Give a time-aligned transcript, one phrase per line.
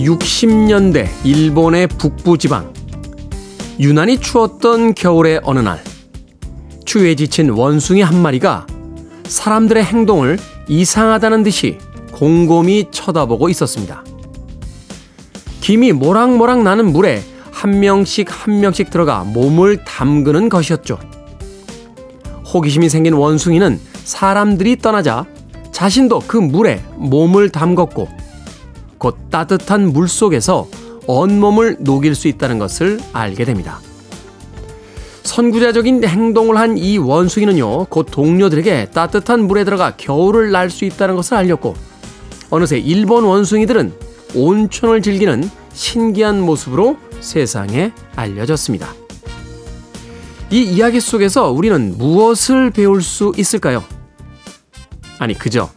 [0.00, 2.72] 1960년대 일본의 북부 지방.
[3.78, 5.82] 유난히 추웠던 겨울의 어느 날,
[6.84, 8.66] 추위에 지친 원숭이 한 마리가
[9.24, 11.78] 사람들의 행동을 이상하다는 듯이
[12.12, 14.04] 곰곰이 쳐다보고 있었습니다.
[15.60, 20.98] 김이 모락모락 나는 물에 한 명씩 한 명씩 들어가 몸을 담그는 것이었죠.
[22.52, 25.26] 호기심이 생긴 원숭이는 사람들이 떠나자
[25.72, 28.19] 자신도 그 물에 몸을 담궜고
[29.00, 30.68] 곧 따뜻한 물 속에서
[31.06, 33.80] 온몸을 녹일 수 있다는 것을 알게 됩니다.
[35.22, 41.34] 선구자적인 행동을 한 이 원숭이는요, 곧 동료들에게 따뜻한 물에 들어가 겨울을 날 수 있다는 것을
[41.38, 41.74] 알렸고,
[42.50, 43.92] 어느새 일본 원숭이들은
[44.34, 48.92] 온천을 즐기는 신기한 모습으로 세상에 알려졌습니다.
[50.50, 53.82] 이 이야기 속에서 우리는 무엇을 배울 수 있을까요?
[55.18, 55.70] 아니, 그저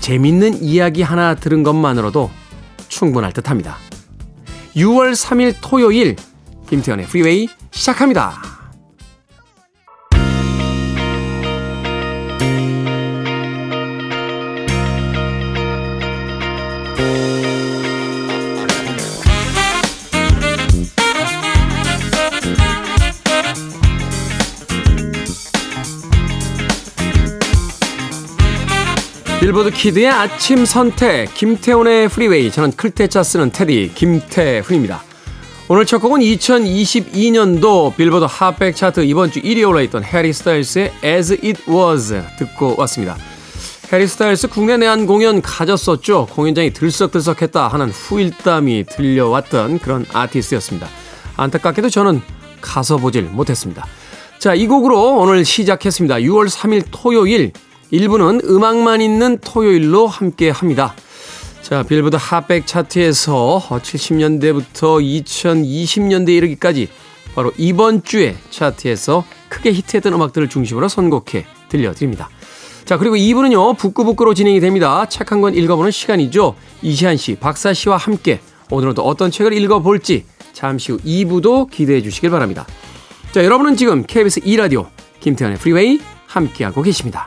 [0.00, 2.30] 재밌는 이야기 하나 들은 것만으로도
[3.00, 3.78] 충분할 듯 합니다.
[4.76, 6.16] 6월 3일 토요일,
[6.68, 8.49] 김태현의 프리웨이 시작합니다.
[29.50, 35.02] 빌보드 kid의 아침 선택 김태훈의 Freeway 저는 클 태 자 쓰는 태디 김태훈입니다.
[35.66, 41.64] 오늘 첫 곡은 2022년도 빌보드 핫백 차트 이번 주 1위에 올라있던 해리 스타일스의 As It
[41.68, 43.16] Was 듣고 왔습니다.
[43.92, 46.28] 해리 스타일스 국내 내한 공연 가졌었죠.
[46.30, 50.86] 공연장이 들썩들썩했다 하는 후일담이 들려왔던 그런 아티스트였습니다.
[51.36, 52.22] 안타깝게도 저는
[52.60, 53.84] 가서 보질 못했습니다.
[54.38, 56.18] 자, 이 곡으로 오늘 시작했습니다.
[56.18, 57.52] 6월 3일 토요일
[57.92, 60.94] 1부는 음악만 있는 토요일로 함께 합니다.
[61.62, 66.88] 자, 빌보드 핫백 차트에서 70년대부터 2020년대에 이르기까지
[67.34, 72.28] 바로 이번 주에 차트에서 크게 히트했던 음악들을 중심으로 선곡해 들려드립니다.
[72.84, 75.06] 자, 그리고 2부는요, 북구북구로 진행이 됩니다.
[75.08, 76.56] 책 한 권 읽어보는 시간이죠.
[76.82, 78.40] 이시안 씨, 박사 씨와 함께
[78.70, 82.66] 오늘은 또 어떤 책을 읽어볼지 잠시 후 2부도 기대해 주시길 바랍니다.
[83.32, 84.88] 자, 여러분은 지금 KBS 2라디오
[85.20, 87.26] 김태현의 프리웨이 함께하고 계십니다.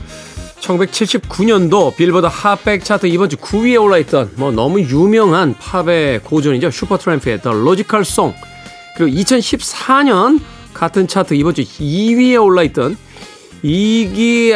[0.61, 6.71] 1979년도 빌보드 핫백 차트 이번 주 9위에 올라있던 뭐 너무 유명한 팝의 고전이죠.
[6.71, 8.37] 슈퍼트램프의 The Logical Song.
[8.95, 10.39] 그리고 2014년
[10.73, 12.97] 같은 차트 이번 주 2위에 올라있던
[13.63, 14.53] 이기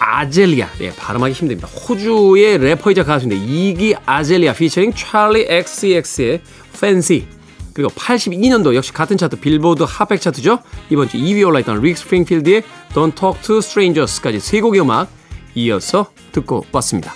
[0.00, 0.68] 아젤리아.
[0.80, 1.68] 예, 발음하기 힘듭니다.
[1.68, 6.40] 호주의 래퍼이자 가수인데 이기 아젤리아 피처링 찰리 XCX의
[6.74, 7.37] Fancy.
[7.78, 10.58] 그리고 82년도 역시 같은 차트 빌보드 핫백 차트죠.
[10.90, 15.08] 이번 주 2위에 올라있던 릭 스프링필드의 Don't Talk to Strangers까지 세 곡의 음악
[15.54, 17.14] 이어서 듣고 왔습니다.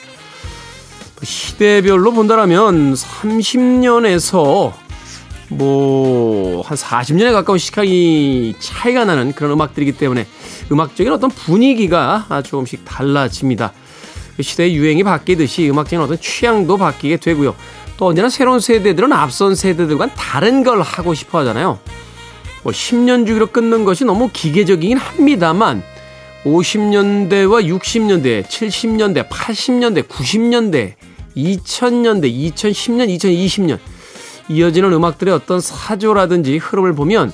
[1.21, 4.73] 시대별로 본다면 30년에서
[5.49, 10.29] 뭐 한 40년에 가까운 시간이 차이가 나는 그런 음악들이기 때문에
[10.71, 13.73] 음악적인 어떤 분위기가 조금씩 달라집니다.
[14.41, 17.57] 시대의 유행이 바뀌듯이 음악적인 어떤 취향도 바뀌게 되고요.
[18.03, 21.79] 또 언제나 새로운 세대들은 앞선 세대들과는 다른 걸 하고 싶어 하잖아요.
[22.65, 25.85] 뭐 10년 주기로 끊는 것이 너무 기계적이긴 합니다만
[26.43, 30.95] 50년대와 60년대, 70년대, 80년대, 90년대,
[31.37, 33.79] 2000년대, 2010년, 2020년
[34.49, 37.33] 이어지는 음악들의 어떤 사조라든지 흐름을 보면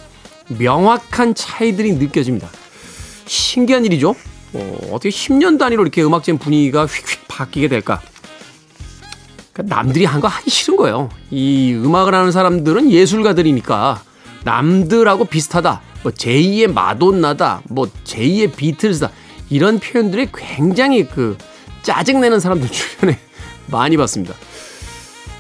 [0.49, 2.51] 명확한 차이들이 느껴집니다.
[3.25, 4.15] 신기한 일이죠.
[4.53, 8.03] 어, 어떻게 10년 단위로 이렇게 음악적인 분위기가 휙휙 바뀌게 될까?
[9.59, 11.09] 그러니까 남들이 한 거 하기 싫은 거예요.
[11.31, 14.01] 이 음악을 하는 사람들은 예술가들이니까
[14.45, 15.81] 남들하고 비슷하다.
[16.03, 17.63] 뭐 제2의 마돈나다.
[17.69, 19.11] 뭐 제2의 비틀즈다.
[19.51, 21.37] 이런 표현들이 굉장히 그
[21.83, 23.19] 짜증내는 사람들 주변에
[23.67, 24.35] 많이 봤습니다.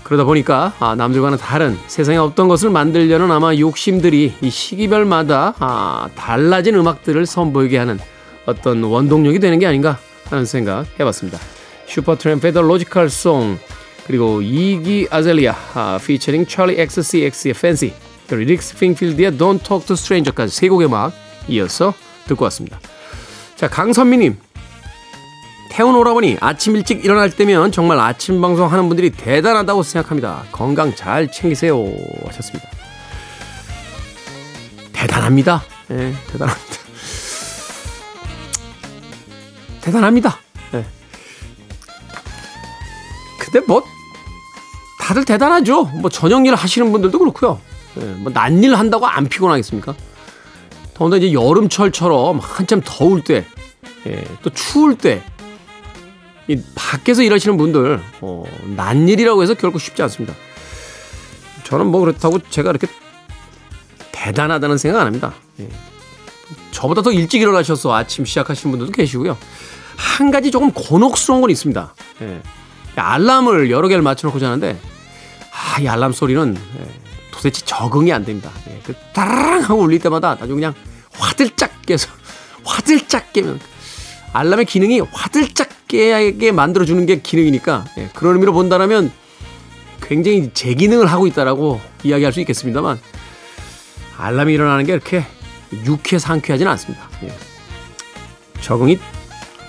[0.02, 6.74] 그러다 보니까 아, 남들과는 다른 세상에 없던 것을 만들려는 아마 욕심들이 이 시기별마다 아, 달라진
[6.76, 7.98] 음악들을 선보이게 하는
[8.46, 9.98] 어떤 원동력이 되는 게 아닌가
[10.30, 11.38] 하는 생각 해봤습니다.
[11.86, 13.58] 슈퍼트램프의 The Logical Song
[14.08, 17.92] 그리고 이기 아젤리아 아, 피처링 찰리 XCX의 Fancy
[18.26, 21.12] 그리고 릭스 핑필드의 Don't Talk to Stranger까지 세 곡의 음악
[21.46, 21.92] 이어서
[22.26, 22.80] 듣고 왔습니다.
[23.54, 24.38] 자 강선미님
[25.70, 30.44] 태운 오라버니 아침 일찍 일어날 때면 정말 아침 방송 하는 분들이 대단하다고 생각합니다.
[30.52, 31.76] 건강 잘 챙기세요
[32.26, 32.66] 하셨습니다.
[34.94, 35.62] 대단합니다.
[35.90, 36.76] 예, 네, 대단합니다.
[39.82, 40.38] 대단합니다.
[40.72, 40.76] 예.
[40.78, 40.86] 네.
[43.38, 43.82] 근데 뭐
[45.08, 45.84] 다들 대단하죠.
[45.84, 47.58] 뭐 저녁 일 하시는 분들도 그렇고요.
[47.98, 49.94] 예, 뭐 난일 한다고 안 피곤하겠습니까?
[50.92, 53.46] 더군다나 이제 여름철처럼 한참 더울 때,
[54.06, 55.22] 예, 또 추울 때,
[56.46, 58.44] 이 밖에서 일하시는 분들, 어,
[58.76, 60.34] 난일이라고 해서 결코 쉽지 않습니다.
[61.64, 62.86] 저는 뭐 그렇다고 제가 이렇게
[64.12, 65.32] 대단하다는 생각 안 합니다.
[65.60, 65.70] 예.
[66.70, 69.38] 저보다 더 일찍 일어나셔서 아침 시작하시는 분들도 계시고요.
[69.96, 71.94] 한 가지 조금 곤혹스러운 건 있습니다.
[72.20, 72.42] 예.
[72.94, 74.78] 알람을 여러 개를 맞춰놓고 자는데
[75.58, 77.00] 아, 이 알람 소리는 예,
[77.32, 78.50] 도대체 적응이 안 됩니다.
[78.68, 80.74] 예, 그 따라랑 하고 울릴 때마다 아주 그냥
[81.12, 82.08] 화들짝 깨서
[82.64, 83.58] 화들짝 깨면
[84.32, 89.10] 알람의 기능이 화들짝 깨게 만들어주는 게 기능이니까 예, 그런 의미로 본다면
[90.00, 93.00] 굉장히 제 기능을 하고 있다라고 이야기할 수 있겠습니다만
[94.16, 95.24] 알람이 일어나는 게 이렇게
[95.84, 97.08] 유쾌 상쾌하지는 않습니다.
[97.24, 97.34] 예.
[98.60, 98.98] 적응이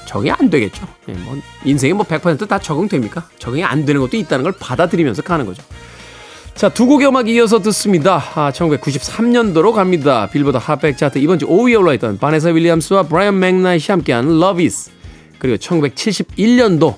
[0.09, 0.87] 적응이 안 되겠죠.
[1.07, 3.29] 예, 뭐 인생이 뭐 100%다 적응됩니까?
[3.37, 5.61] 적응이 안 되는 것도 있다는 걸 받아들이면서 가는 거죠.
[6.55, 8.15] 자, 두 곡의 음악 이어서 듣습니다.
[8.33, 10.27] 아, 1993년도로 갑니다.
[10.27, 14.89] 빌보드 핫백 차트 이번 주 5위에 올라있던 바네사 윌리엄스와 브라이언 맥나이트이 함께한 Love Is
[15.37, 16.95] 그리고 1971년도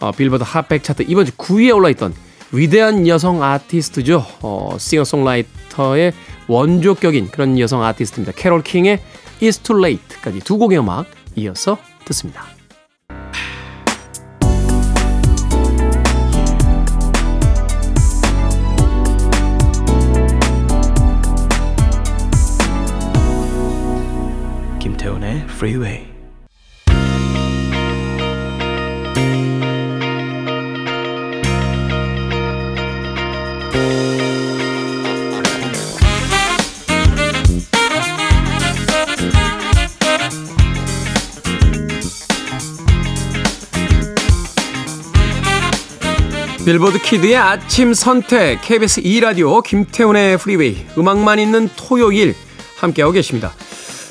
[0.00, 2.12] 어, 빌보드 핫백 차트 이번 주 9위에 올라있던
[2.52, 4.26] 위대한 여성 아티스트죠.
[4.42, 6.12] 어, 싱어송라이터의
[6.48, 8.32] 원조격인 그런 여성 아티스트입니다.
[8.36, 9.00] 캐롤 킹의
[9.40, 11.06] It's Too Late까지 두 곡의 음악
[11.36, 11.78] 이어서
[12.10, 12.44] 듣습니다.
[24.80, 26.19] 김태훈의 Freeway.
[46.70, 52.36] 빌보드 키드의 아침 선택 KBS 2라디오 김태훈의 프리웨이 음악만 있는 토요일
[52.76, 53.52] 함께하고 계십니다.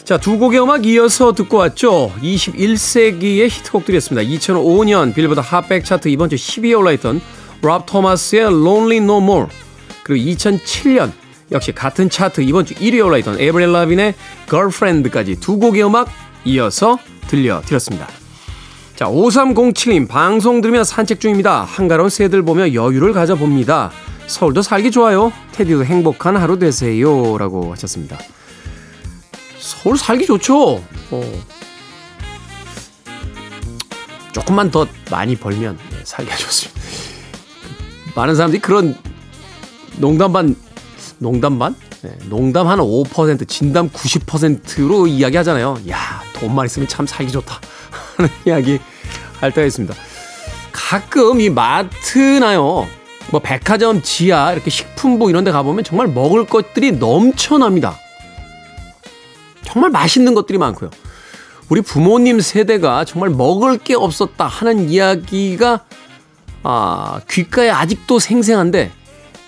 [0.03, 2.11] 자, 두 곡의 음악 이어서 듣고 왔죠.
[2.21, 4.29] 21세기의 히트곡들이었습니다.
[4.29, 7.21] 2005년 빌보드 핫백 차트 이번 주 10위에 올라있던
[7.61, 9.47] 랍 토마스의 Lonely No More
[10.03, 11.13] 그리고 2007년
[11.53, 14.15] 역시 같은 차트 이번 주 1위에 올라있던 에브렐 라빈의
[14.49, 16.09] Girlfriend까지 두 곡의 음악
[16.43, 16.97] 이어서
[17.29, 18.18] 들려드렸습니다.
[18.99, 21.63] 자, 5307님, 방송 들으며 산책 중입니다.
[21.63, 23.91] 한가로운 새들 보며 여유를 가져봅니다.
[24.27, 25.31] 서울도 살기 좋아요.
[25.53, 27.37] 테디도 행복한 하루 되세요.
[27.37, 28.17] 라고 하셨습니다.
[29.57, 30.83] 서울 살기 좋죠?
[31.11, 31.43] 어.
[34.33, 36.81] 조금만 더 많이 벌면 네, 살기가 좋습니다.
[38.15, 38.97] 많은 사람들이 그런
[39.95, 40.57] 농담 반,
[41.19, 41.73] 농담 반?
[42.01, 45.77] 네, 농담 한 5%, 진담 90%로 이야기 하잖아요.
[45.87, 47.61] 야, 돈만 있으면 참 살기 좋다.
[48.19, 48.79] 하는 이야기
[49.39, 49.95] 할 때가 있습니다.
[50.71, 52.87] 가끔 이 마트나요,
[53.31, 57.97] 뭐 백화점 지하 이렇게 식품부 이런 데 가보면 정말 먹을 것들이 넘쳐납니다.
[59.63, 60.89] 정말 맛있는 것들이 많고요.
[61.69, 65.85] 우리 부모님 세대가 정말 먹을 게 없었다 하는 이야기가
[66.63, 68.91] 아, 귓가에 아직도 생생한데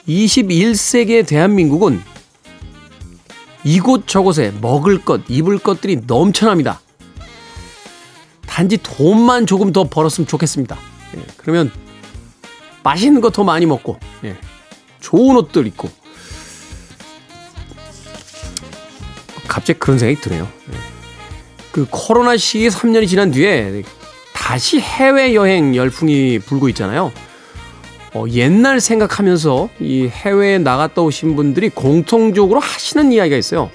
[0.07, 2.01] 21세기의 대한민국은
[3.63, 6.79] 이곳저곳에 먹을 것, 입을 것들이 넘쳐납니다.
[8.51, 10.77] 단지 돈만 조금 더 벌었으면 좋겠습니다.
[11.15, 11.71] 예, 그러면
[12.83, 14.35] 맛있는 거 더 많이 먹고 예,
[14.99, 15.89] 좋은 옷들 입고
[19.47, 20.43] 갑자기 그런 생각이 드네요.
[20.69, 20.75] 예.
[21.71, 23.83] 그 코로나 시기 3년이 지난 뒤에
[24.33, 27.13] 다시 해외 여행 열풍이 불고 있잖아요.
[28.13, 33.71] 어, 옛날 생각하면서 이 해외에 나갔다 오신 분들이 공통적으로 하시는 이야기가 있어요.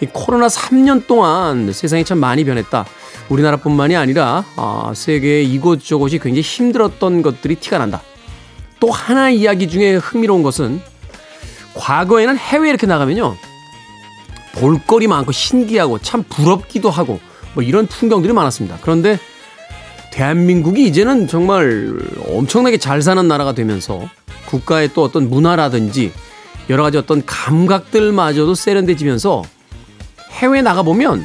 [0.00, 2.86] 이 코로나 3년 동안 세상이 참 많이 변했다.
[3.28, 8.02] 우리나라뿐만이 아니라 아, 세계 이곳저곳이 굉장히 힘들었던 것들이 티가 난다.
[8.80, 10.80] 또 하나 이야기 중에 흥미로운 것은
[11.74, 13.36] 과거에는 해외 이렇게 나가면요.
[14.54, 17.20] 볼거리 많고 신기하고 참 부럽기도 하고
[17.54, 18.78] 뭐 이런 풍경들이 많았습니다.
[18.82, 19.18] 그런데
[20.12, 21.96] 대한민국이 이제는 정말
[22.28, 24.08] 엄청나게 잘 사는 나라가 되면서
[24.46, 26.12] 국가의 또 어떤 문화라든지
[26.70, 29.42] 여러 가지 어떤 감각들마저도 세련돼지면서
[30.30, 31.24] 해외 나가보면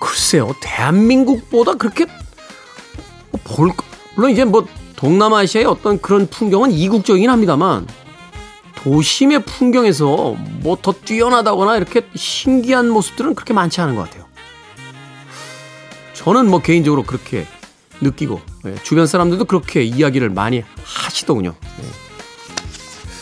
[0.00, 2.06] 글쎄요, 대한민국보다 그렇게
[3.44, 3.70] 볼,
[4.16, 4.66] 물론 이제 뭐
[4.96, 7.86] 동남아시아의 어떤 그런 풍경은 이국적이긴 합니다만
[8.76, 14.24] 도심의 풍경에서 뭐 더 뛰어나다거나 이렇게 신기한 모습들은 그렇게 많지 않은 것 같아요.
[16.14, 17.46] 저는 뭐 개인적으로 그렇게
[18.00, 21.54] 느끼고 예, 주변 사람들도 그렇게 이야기를 많이 하시더군요.
[21.82, 21.84] 예.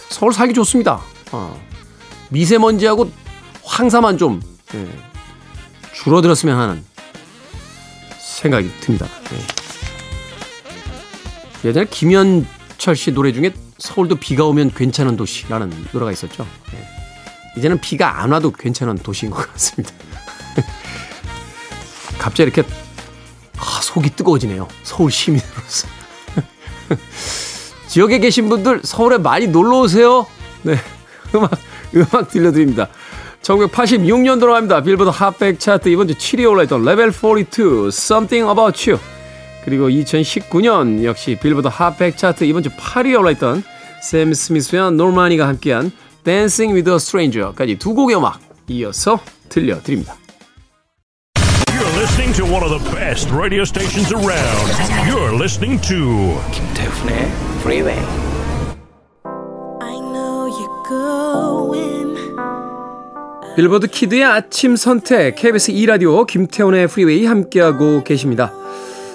[0.08, 1.00] 서울 살기 좋습니다.
[1.32, 1.60] 어,
[2.30, 3.10] 미세먼지하고
[3.64, 4.40] 황사만 좀
[4.74, 4.88] 예,
[6.02, 6.84] 줄어들었으면 하는
[8.18, 9.06] 생각이 듭니다.
[11.64, 11.68] 예.
[11.68, 16.46] 예전에 김현철 씨 노래 중에 서울도 비가 오면 괜찮은 도시라는 노래가 있었죠.
[16.72, 17.58] 예.
[17.58, 19.92] 이제는 비가 안 와도 괜찮은 도시인 것 같습니다.
[22.16, 22.62] 갑자기 이렇게
[23.56, 24.68] 아, 속이 뜨거워지네요.
[24.84, 25.88] 서울 시민으로서.
[27.88, 30.26] 지역에 계신 분들 서울에 많이 놀러 오세요.
[30.62, 30.76] 네.
[31.34, 31.50] 음악,
[31.96, 32.88] 음악 들려드립니다.
[33.42, 34.82] 1986년도로 갑니다.
[34.82, 39.00] 빌보드 핫백 차트 이번 주 7위에 올라있던 레벨 42 Something About You
[39.64, 43.62] 그리고 2019년 역시 빌보드 핫백 차트 이번 주 8위에 올라있던
[44.02, 45.90] 샘 스미스와 노마니가 함께한
[46.24, 49.18] Dancing with a Stranger까지 두 곡의 음악 이어서
[49.48, 50.16] 들려드립니다.
[51.70, 54.68] You're listening to one of the best radio stations around.
[55.08, 57.30] You're listening to 김태훈의
[57.60, 58.27] Freeway.
[63.58, 68.52] 빌보드 kid의 아침 선택 KBS 2라디오 김태훈의 Freeway 함께하고 계십니다.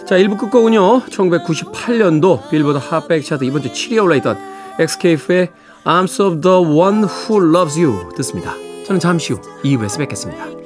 [0.05, 4.37] 자 1부 끝곡은요 1998년도 빌보드 핫백 차트 이번 주 7위에 올라있던
[4.81, 5.47] 엑스케이프의
[5.87, 8.53] Arms of the One Who Loves You 듣습니다.
[8.85, 10.62] 저는 잠시 후 2부에서 뵙겠습니다.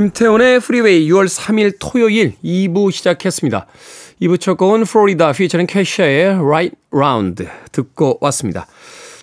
[0.00, 3.66] 김태훈의 Freeway 6월 3일 토요일 2부 시작했습니다.
[4.22, 8.66] 2부 첫 곡은 플로리다 피처링 케샤의 Right Round 듣고 왔습니다.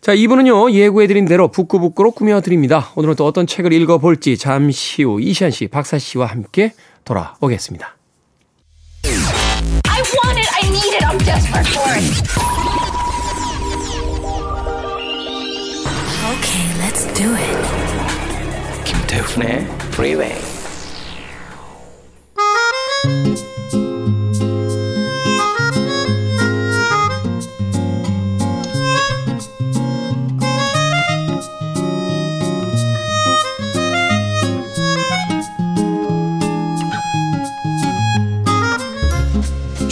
[0.01, 2.91] 자, 2부는요, 예고해드린 대로 북끄북끄로 꾸며드립니다.
[2.95, 6.73] 오늘은 또 어떤 책을 읽어볼지 잠시 후 이시한 씨, 박사 씨와 함께
[7.05, 7.97] 돌아오겠습니다.
[9.03, 10.47] I want it.
[10.53, 11.03] I need it.
[11.03, 12.05] I'm desperate for it.
[16.37, 17.57] Okay, let's do it.
[18.85, 19.65] 김태훈의
[19.97, 20.46] Freeway.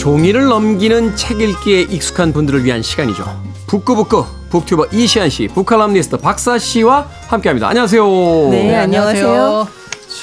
[0.06, 3.24] 종이를 넘기는 책 읽기에 익숙한 분들을 위한 시간이죠.
[3.66, 7.68] 북끄북끄 북튜버 이시한 씨, 북칼럼니스트 박사 씨와 함께합니다.
[7.68, 8.06] 안녕하세요.
[8.50, 9.66] 네, 안녕하세요.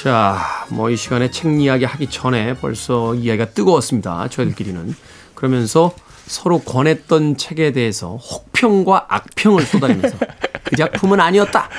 [0.04, 4.28] 자, 뭐 이 시간에 책 이야기 하기 전에 벌써 이야기가 뜨거웠습니다.
[4.28, 4.94] 저희들끼리는.
[5.34, 5.94] 그러면서
[6.26, 10.18] 서로 권했던 책에 대해서 혹평과 악평을 쏟아내면서
[10.62, 11.70] 그 작품은 아니었다.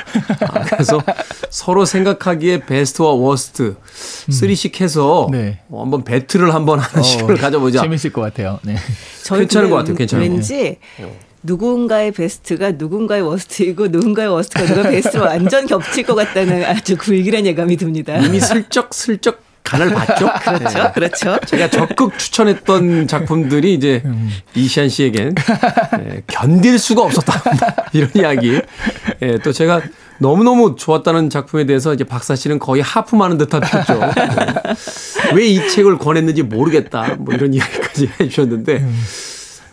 [0.41, 1.03] 아, 그래서
[1.51, 5.59] 서로 생각하기에 베스트와 worst three씩 해서 네.
[5.69, 7.81] 어, 한번 battle을 한번 하는 시간을 가져보자.
[7.83, 8.59] 재밌을 것 같아요.
[8.63, 8.75] 네.
[9.29, 9.95] 괜찮은 것 같아요.
[9.95, 10.79] 괜찮은 것 왠지
[11.45, 17.77] 누군가의 베스트가 누군가의 worst이고 누군가의 worst가 누가 베스트로 완전 겹칠 것 같다는 아주 불길한 예감이
[17.77, 18.17] 듭니다.
[18.17, 20.31] 이미 슬쩍 슬쩍 간을 봤죠.
[20.45, 20.91] 그렇죠, 네.
[20.93, 21.39] 그렇죠.
[21.45, 24.03] 제가 적극 추천했던 작품들이 이제
[24.53, 25.33] 이시한 씨에겐
[26.05, 27.41] 예, 견딜 수가 없었다
[27.91, 28.61] 이런 이야기.
[29.21, 29.81] 예, 또 제가
[30.19, 34.11] 너무 너무 좋았다는 작품에 대해서 이제 박사 씨는 거의 하품하는 듯한 표정.
[35.35, 37.15] 왜이 책을 권했는지 모르겠다.
[37.17, 38.85] 뭐 이런 이야기까지 해주셨는데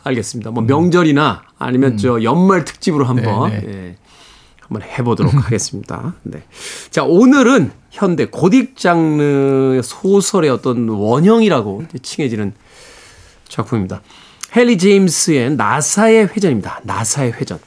[0.04, 0.50] 알겠습니다.
[0.50, 3.96] 뭐 명절이나 아니면 저 연말 특집으로 한번 네, 예,
[4.60, 6.14] 한번 해보도록 하겠습니다.
[6.22, 6.42] 네.
[6.90, 12.52] 자, 오늘은 현대 고딕 장르 소설의 어떤 원형이라고 칭해지는
[13.48, 14.02] 작품입니다.
[14.56, 16.80] 헨리 제임스의 나사의 회전입니다.
[16.84, 17.58] 나사의 회전.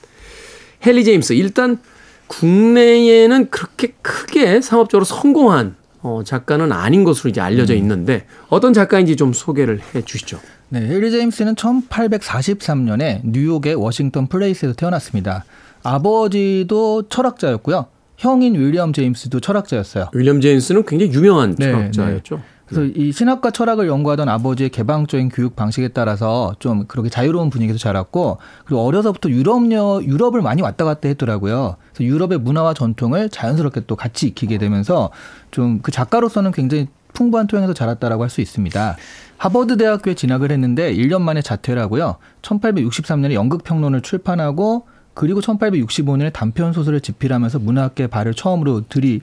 [0.86, 1.80] 헨리 제임스, 일단
[2.28, 5.76] 국내에는 그렇게 크게 상업적으로 성공한
[6.06, 10.40] 어, 작가는 아닌 것으로 이제 알려져 있는데 어떤 작가인지 좀 소개를 해 주시죠.
[10.70, 15.46] 네, 헨리 제임스는 1843년에 뉴욕의 워싱턴 플레이스에서 태어났습니다.
[15.82, 17.88] 아버지도 철학자였고요.
[18.18, 20.10] 형인 윌리엄 제임스도 철학자였어요.
[20.14, 22.40] 윌리엄 제임스는 굉장히 유명한 네, 철학자였죠.
[22.68, 28.38] 그래서 이 신학과 철학을 연구하던 아버지의 개방적인 교육 방식에 따라서 좀 그렇게 자유로운 분위기에서 자랐고
[28.66, 31.76] 그리고 어려서부터 유럽여 유럽을 많이 왔다 갔다 했더라고요.
[31.94, 35.12] 그래서 유럽의 문화와 전통을 자연스럽게 또 같이 익히게 되면서
[35.52, 38.98] 좀 그 작가로서는 굉장히 풍부한 토양에서 자랐다라고 할 수 있습니다.
[39.38, 42.16] 하버드 대학교에 진학을 했는데 1년 만에 자퇴를 하고요.
[42.42, 49.22] 1863년에 연극 평론을 출판하고 그리고 1865년에 단편 소설을 집필하면서 문학계 발을 처음으로 들이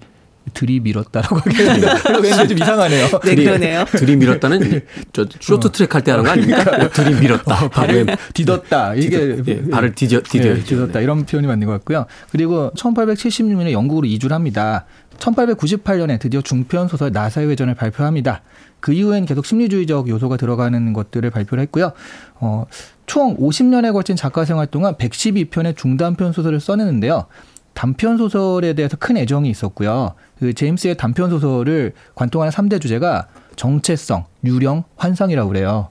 [0.54, 1.88] 들이밀었다라고 하겠는데
[2.22, 3.06] 왠지 좀 이상하네요.
[3.24, 3.84] 네, 그러네요.
[3.90, 4.82] 들이밀었다는
[5.12, 6.88] 저 쇼트 트랙 할 때 하는 거 아닙니까?
[6.88, 7.68] 들이밀었다.
[7.68, 8.98] 발을 디뎠다.
[8.98, 12.06] 이게 예, 발을 디뎌 디뎌 예, 디뎠다 이런 표현이 맞는 것 같고요.
[12.30, 14.84] 그리고 1876년에 영국으로 이주를 합니다.
[15.18, 18.42] 1898년에 드디어 중편 소설 나사의 회전을 발표합니다.
[18.80, 21.92] 그 이후엔 계속 심리주의적 요소가 들어가는 것들을 발표를 했고요.
[22.40, 22.66] 어,
[23.06, 27.26] 총 50년에 걸친 작가 생활 동안 112편의 중단편 소설을 써내는데요.
[27.74, 30.14] 단편 소설에 대해서 큰 애정이 있었고요.
[30.38, 33.26] 그 제임스의 단편 소설을 관통하는 3대 주제가
[33.56, 35.88] 정체성, 유령, 환상이라고 그래요.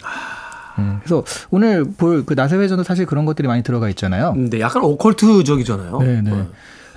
[0.80, 4.34] 음, 그래서 오늘 볼 그 나사의 회전도 사실 그런 것들이 많이 들어가 있잖아요.
[4.34, 6.00] 근데 약간 오컬트적이잖아요.
[6.00, 6.48] 네, 네.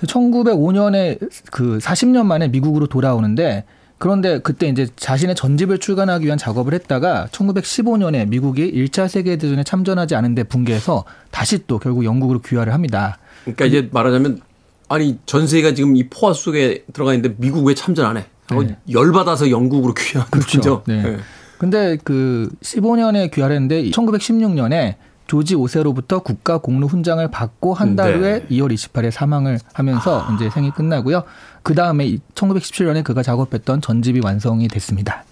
[0.05, 1.19] 1905년에
[1.51, 3.63] 그 40년 만에 미국으로 돌아오는데
[3.97, 10.43] 그런데 그때 이제 자신의 전집을 출간하기 위한 작업을 했다가 1915년에 미국이 1차 세계대전에 참전하지 않은데
[10.43, 13.17] 붕괴해서 다시 또 결국 영국으로 귀화를 합니다.
[13.43, 14.41] 그러니까 이제 말하자면
[14.89, 18.25] 아니 전 세계가 지금 이 포화 속에 들어가 있는데 미국 왜 참전 안 해?
[18.49, 18.77] 네.
[18.89, 20.83] 열받아서 영국으로 귀화한 거죠.
[20.87, 21.01] 네.
[21.01, 21.17] 네.
[21.57, 24.95] 근데 그 15년에 귀화를 했는데 1916년에
[25.27, 28.17] 조지 오세로부터 국가 공로 훈장을 받고 한달 네.
[28.19, 31.23] 후에 2월 28일에 사망을 하면서 이제 생이 끝나고요.
[31.63, 35.23] 그 다음에 1917년에 그가 작업했던 전집이 완성이 됐습니다.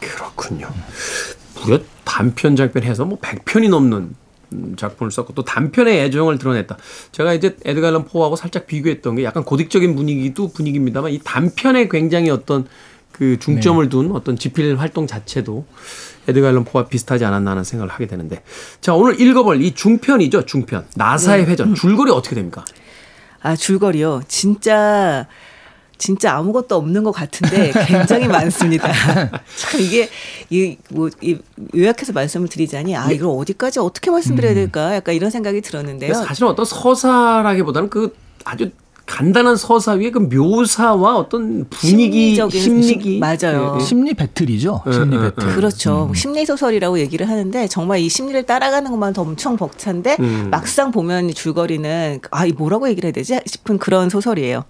[0.00, 0.68] 그렇군요.
[1.60, 4.14] 무려 단편 장편 해서 뭐 100편이 넘는 음,
[4.76, 6.76] 작품을 썼고 또 단편의 애정을 드러냈다.
[7.12, 12.30] 제가 이제 에드가 앨런 포하고 살짝 비교했던 게 약간 고딕적인 분위기도 분위기입니다만 이 단편에 굉장히
[12.30, 12.66] 어떤
[13.12, 15.64] 그 중점을 둔 어떤 지필 활동 자체도
[16.26, 18.42] 에드가 앨런 포와 비슷하지 않았나 하는 생각을 하게 되는데
[18.80, 22.64] 자 오늘 읽어볼 이 중편이죠 중편 나사의 회전 줄거리 어떻게 됩니까?
[23.44, 24.22] 아, 줄거리요.
[24.26, 25.26] 진짜
[26.04, 28.92] 진짜 아무것도 없는 것 같은데 굉장히 많습니다.
[29.56, 30.10] 참 이게
[30.50, 31.38] 이뭐 이
[31.74, 36.12] 요약해서 말씀을 드리자니 아 이걸 어디까지 어떻게 말씀드려야 될까 약간 이런 생각이 들었는데요.
[36.12, 38.14] 사실은 어떤 서사라기보다는 그
[38.44, 38.70] 아주
[39.06, 43.76] 간단한 서사 위에 그 묘사와 어떤 분위기, 심리적인 심리기 맞아요.
[43.76, 43.84] 예, 예.
[43.84, 44.82] 심리 배틀이죠.
[44.86, 45.48] 예, 심리 예, 배틀.
[45.48, 45.54] 예.
[45.54, 46.12] 그렇죠.
[46.14, 50.48] 심리 소설이라고 얘기를 하는데 정말 이 심리를 따라가는 것만 더 엄청 벅찬데 음.
[50.50, 54.64] 막상 보면 이 줄거리는 아, 이 뭐라고 얘기를 해야 되지 싶은 그런 소설이에요.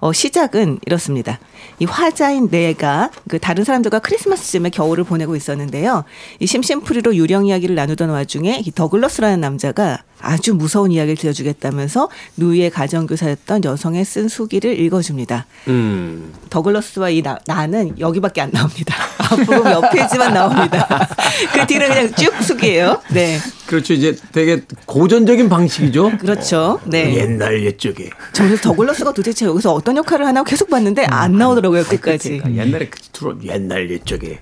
[0.00, 1.38] 어, 시작은 이렇습니다.
[1.78, 6.04] 이 화자인 내가 그 다른 사람들과 크리스마스쯤에 겨울을 보내고 있었는데요.
[6.38, 13.64] 이 심심풀이로 유령 이야기를 나누던 와중에 이 더글러스라는 남자가 아주 무서운 이야기를 들려주겠다면서 누이의 가정교사였던
[13.64, 15.46] 여성의 쓴 수기를 읽어줍니다.
[15.68, 16.32] 음.
[16.50, 18.94] 더글러스와 이 나, 나는 여기밖에 안 나옵니다.
[19.18, 21.08] 앞부분 몇 페이지만 나옵니다.
[21.54, 23.00] 그 뒤는 그냥 쭉 숙이에요.
[23.12, 23.38] 네.
[23.66, 23.94] 그렇죠.
[23.94, 26.18] 이제 되게 고전적인 방식이죠.
[26.18, 26.80] 그렇죠.
[26.84, 27.16] 네.
[27.16, 32.38] 옛날 옛적에 저는 더글러스가 도대체 여기서 어떤 역할을 하나 계속 봤는데 안 나오더라고요, 끝까지.
[32.38, 34.40] 그러니까 옛날에 그 들어 옛날 옛적에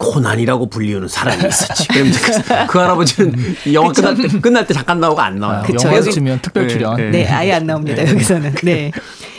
[0.00, 1.86] 코난이라고 불리우는 사람이 있었지.
[1.88, 3.34] 그럼 이제 그, 그 할아버지는
[3.66, 5.62] 이 영화 끝날 때 끝날 때 잠깐 나오고 안 나와요.
[5.66, 5.86] 그쵸.
[5.88, 6.96] 영화 여기- 치면 특별 출연.
[6.96, 8.54] 네, 네, 아예 안 나옵니다, 여기서는.
[8.64, 8.90] 네.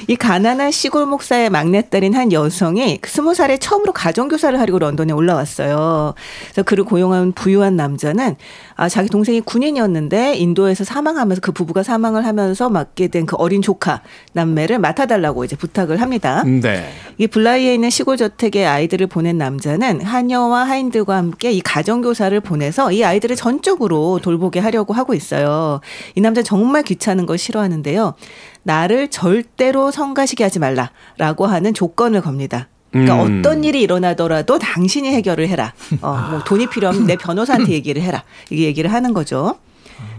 [0.07, 6.13] 이 가난한 시골 목사의 막내딸인 한 여성이 그 스무 살에 처음으로 가정교사를 하려고 런던에 올라왔어요.
[6.45, 8.35] 그래서 그를 고용한 부유한 남자는
[8.81, 14.01] 아, 자기 동생이 군인이었는데 인도에서 사망하면서 그 부부가 사망을 하면서 맡게 된 그 어린 조카
[14.33, 16.43] 남매를 맡아달라고 이제 부탁을 합니다.
[16.43, 16.91] 네.
[17.19, 23.03] 이 블라이에 있는 시골 저택에 아이들을 보낸 남자는 하녀와 하인들과 함께 이 가정교사를 보내서 이
[23.03, 25.79] 아이들을 전적으로 돌보게 하려고 하고 있어요.
[26.15, 28.15] 이 남자 는 정말 귀찮은 걸 싫어하는데요.
[28.63, 32.67] 나를 절대로 성가시게 하지 말라라고 하는 조건을 겁니다.
[32.91, 33.39] 그러니까 음.
[33.39, 35.73] 어떤 일이 일어나더라도 당신이 해결을 해라.
[36.01, 38.23] 어, 뭐 돈이 필요하면 내 변호사한테 얘기를 해라.
[38.49, 39.55] 이게 얘기를 하는 거죠.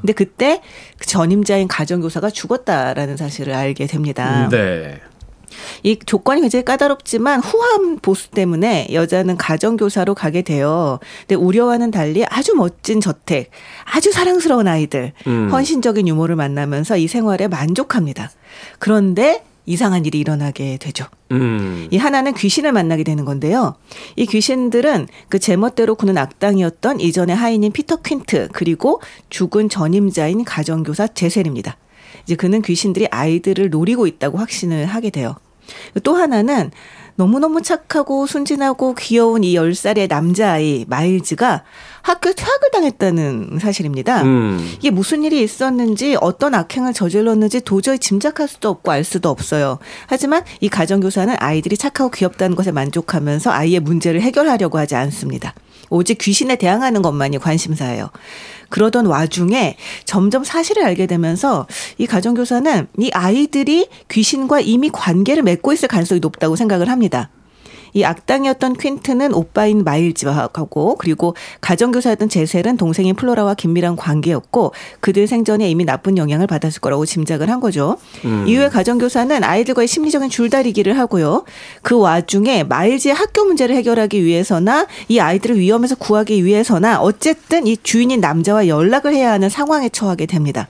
[0.00, 0.60] 근데 그때
[0.98, 4.48] 그 전임자인 가정교사가 죽었다라는 사실을 알게 됩니다.
[4.50, 5.00] 네.
[5.82, 10.98] 이 조건이 굉장히 까다롭지만 후함 보수 때문에 여자는 가정교사로 가게 돼요.
[11.20, 13.50] 근데 우려와는 달리 아주 멋진 저택,
[13.84, 15.50] 아주 사랑스러운 아이들, 음.
[15.52, 18.30] 헌신적인 유모를 만나면서 이 생활에 만족합니다.
[18.78, 21.06] 그런데 이상한 일이 일어나게 되죠.
[21.30, 21.88] 음.
[21.90, 23.76] 이 하나는 귀신을 만나게 되는 건데요.
[24.16, 31.76] 이 귀신들은 그 제멋대로 구는 악당이었던 이전의 하인인 피터 퀸트 그리고 죽은 전임자인 가정교사 제셀입니다.
[32.24, 35.36] 이제 그는 귀신들이 아이들을 노리고 있다고 확신을 하게 돼요.
[36.02, 36.70] 또 하나는
[37.16, 41.64] 너무너무 착하고 순진하고 귀여운 이 10살의 남자아이 마일즈가
[42.02, 44.22] 학교 퇴학을 당했다는 사실입니다.
[44.22, 44.74] 음.
[44.78, 49.78] 이게 무슨 일이 있었는지 어떤 악행을 저질렀는지 도저히 짐작할 수도 없고 알 수도 없어요.
[50.06, 55.54] 하지만 이 가정교사는 아이들이 착하고 귀엽다는 것에 만족하면서 아이의 문제를 해결하려고 하지 않습니다.
[55.92, 58.10] 오직 귀신에 대항하는 것만이 관심사예요.
[58.70, 61.66] 그러던 와중에 점점 사실을 알게 되면서
[61.98, 67.28] 이 가정교사는 이 아이들이 귀신과 이미 관계를 맺고 있을 가능성이 높다고 생각을 합니다.
[67.94, 75.84] 이 악당이었던 퀸트는 오빠인 마일즈하고 그리고 가정교사였던 제셀은 동생인 플로라와 긴밀한 관계였고 그들 생전에 이미
[75.84, 77.96] 나쁜 영향을 받았을 거라고 짐작을 한 거죠.
[78.46, 81.44] 이후에 가정교사는 아이들과의 심리적인 줄다리기를 하고요.
[81.82, 88.20] 그 와중에 마일즈의 학교 문제를 해결하기 위해서나 이 아이들을 위험에서 구하기 위해서나 어쨌든 이 주인인
[88.20, 90.68] 남자와 연락을 해야 하는 상황에 처하게 됩니다.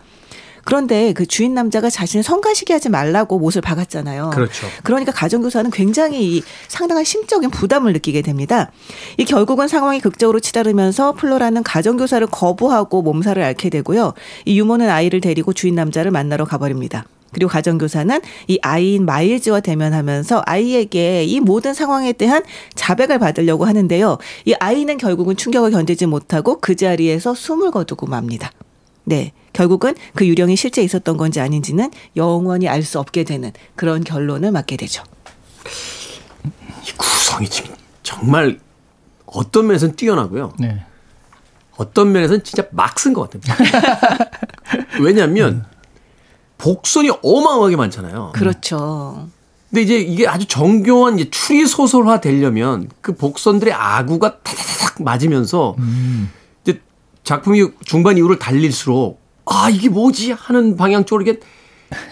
[0.64, 4.30] 그런데 그 주인 남자가 자신을 성가시게 하지 말라고 못을 박았잖아요.
[4.30, 4.66] 그렇죠.
[4.82, 8.70] 그러니까 가정교사는 굉장히 이 상당한 심적인 부담을 느끼게 됩니다.
[9.18, 14.14] 이 결국은 상황이 극적으로 치달으면서 플로라는 가정교사를 거부하고 몸살을 앓게 되고요.
[14.44, 17.04] 이 유모는 아이를 데리고 주인 남자를 만나러 가버립니다.
[17.32, 22.42] 그리고 가정교사는 이 아이인 마일즈와 대면하면서 아이에게 이 모든 상황에 대한
[22.74, 24.18] 자백을 받으려고 하는데요.
[24.44, 28.52] 이 아이는 결국은 충격을 견디지 못하고 그 자리에서 숨을 거두고 맙니다.
[29.04, 29.32] 네.
[29.52, 34.76] 결국은 그 유령이 실제 있었던 건지 아닌지는 영원히 알 수 없게 되는 그런 결론을 맞게
[34.76, 35.04] 되죠.
[36.86, 38.58] 이 구성이 지금 정말
[39.26, 40.54] 어떤 면에서는 뛰어나고요.
[40.58, 40.84] 네.
[41.76, 43.56] 어떤 면에서는 진짜 막 쓴 것 같아요.
[45.00, 45.64] 왜냐하면
[46.58, 48.32] 복선이 어마어마하게 많잖아요.
[48.34, 49.28] 그렇죠.
[49.70, 55.76] 근데 이제 이게 아주 정교한 이제 추리 소설화 되려면 그 복선들의 아구가 타다닥 맞으면서
[56.62, 56.80] 이제
[57.24, 61.40] 작품이 중반 이후를 달릴수록 아 이게 뭐지 하는 방향 쪽으로 이렇게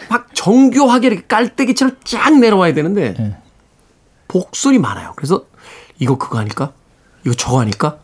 [0.09, 3.37] 막 정교하게 이렇게 깔때기처럼 쫙 내려와야 되는데 네.
[4.29, 5.13] 복선이 많아요.
[5.17, 5.45] 그래서
[5.99, 6.73] 이거 그거 아닐까?
[7.25, 7.99] 이거 저거 아닐까?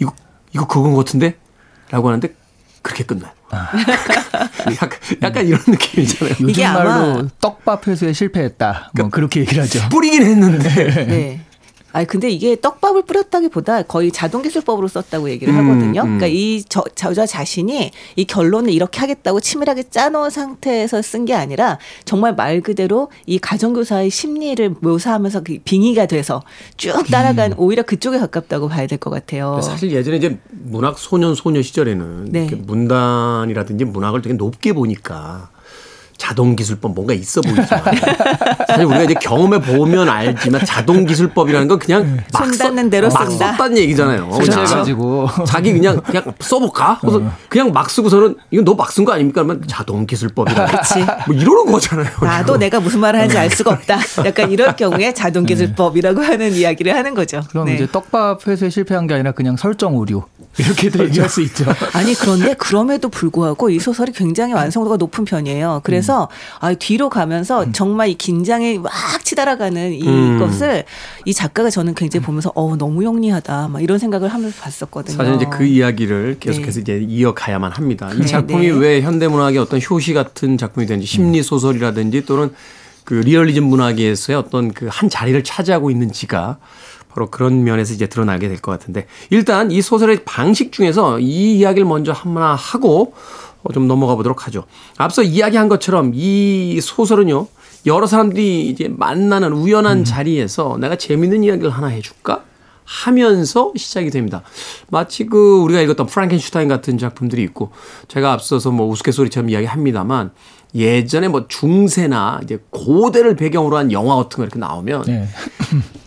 [0.00, 0.12] 이거
[0.54, 2.34] 이거 그건 것 같은데?라고 하는데
[2.82, 3.32] 그렇게 끝나요.
[3.50, 4.90] 약간,
[5.22, 6.32] 약간 이런 느낌이잖아요.
[6.32, 8.90] 요즘 이게 말로 아마- 떡밥 회수에 실패했다.
[8.94, 9.88] 뭐 그렇게 얘기를 하죠.
[9.90, 10.68] 뿌리긴 했는데
[11.06, 11.40] 네.
[11.92, 16.02] 아니 근데 이게 떡밥을 뿌렸다기보다 거의 자동 기술법으로 썼다고 얘기를 음, 하거든요.
[16.02, 16.18] 음.
[16.18, 21.78] 그러니까 이 저, 저자 자신이 이 결론을 이렇게 하겠다고 치밀하게 짜놓은 상태에서 쓴 게 아니라
[22.04, 26.42] 정말 말 그대로 이 가정교사의 심리를 묘사하면서 그 빙의가 돼서
[26.76, 29.60] 쭉 따라간 오히려 그쪽에 가깝다고 봐야 될 것 같아요.
[29.62, 32.48] 사실 예전에 이제 문학 소년 소녀 시절에는 네.
[32.66, 35.50] 문단이라든지 문학을 되게 높게 보니까
[36.28, 37.66] 자동 기술법 뭔가 있어 보이지만
[38.66, 43.08] 사실 우리가 이제 경험해 보면 알지만 자동 기술법이라는 건 그냥 막, 손 써, 닿는 대로
[43.08, 43.52] 막 쓴다.
[43.52, 44.28] 썼다는 얘기잖아요.
[44.28, 45.28] 그냥 설치해가지고.
[45.46, 46.98] 자기 그냥 그냥 써볼까?
[47.00, 49.42] 그래서 그냥 막 쓰고서는 이건 너 막 쓴 거 아닙니까?
[49.42, 50.66] 그러면 자동 기술법이라.
[50.66, 50.98] 그치.
[51.26, 52.08] 뭐 이러는 거잖아요.
[52.20, 52.58] 나도 지금.
[52.60, 53.98] 내가 무슨 말을 하는지 알 수가 없다.
[54.26, 57.40] 약간 이럴 경우에 자동 기술법이라고 하는 이야기를 하는 거죠.
[57.48, 57.76] 그럼 네.
[57.76, 60.22] 이제 떡밥 회수에 실패한 게 아니라 그냥 설정 오류
[60.58, 61.64] 이렇게도 얘기할 수 있죠.
[61.94, 65.80] 아니 그런데 그럼에도 불구하고 이 소설이 굉장히 완성도가 높은 편이에요.
[65.84, 66.17] 그래서
[66.60, 68.90] 아 뒤로 가면서 정말 이 긴장이 막
[69.24, 70.84] 치달아가는 이것을
[71.24, 75.16] 이 작가가 저는 굉장히 보면서 어 너무 영리하다 막 이런 생각을 하면서 봤었거든요.
[75.16, 78.10] 사실 이제 그 이야기를 계속해서 이제 이어가야만 합니다.
[78.14, 78.72] 이 네, 작품이 네.
[78.72, 82.52] 왜 현대문학의 어떤 효시 같은 작품이 되는지 심리 소설이라든지 또는
[83.04, 86.58] 그 리얼리즘 문학에서의 어떤 그 한 자리를 차지하고 있는지가
[87.08, 91.86] 바로 그런 면에서 이제 드러나게 될 것 같은데 일단 이 소설의 방식 중에서 이 이야기를
[91.86, 94.64] 먼저 하나 하고 어, 좀 넘어가 보도록 하죠.
[94.96, 97.46] 앞서 이야기한 것처럼 이 소설은요
[97.86, 102.44] 여러 사람들이 이제 만나는 우연한 자리에서 내가 재밌는 이야기를 하나 해줄까?
[102.84, 104.42] 하면서 시작이 됩니다.
[104.88, 107.70] 마치 그 우리가 읽었던 프랑켄슈타인 같은 작품들이 있고
[108.08, 110.30] 제가 앞서서 뭐 우스갯소리처럼 이야기합니다만
[110.74, 115.28] 예전에 뭐 중세나 이제 고대를 배경으로 한 영화 같은 거 이렇게 나오면 네.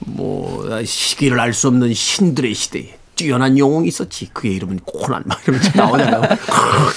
[0.08, 4.30] 뭐 시기를 알 수 없는 신들의 시대에 뛰어난 영웅이 있었지.
[4.34, 6.22] 그의 이름은 코난 막 이러면서 나오잖아요.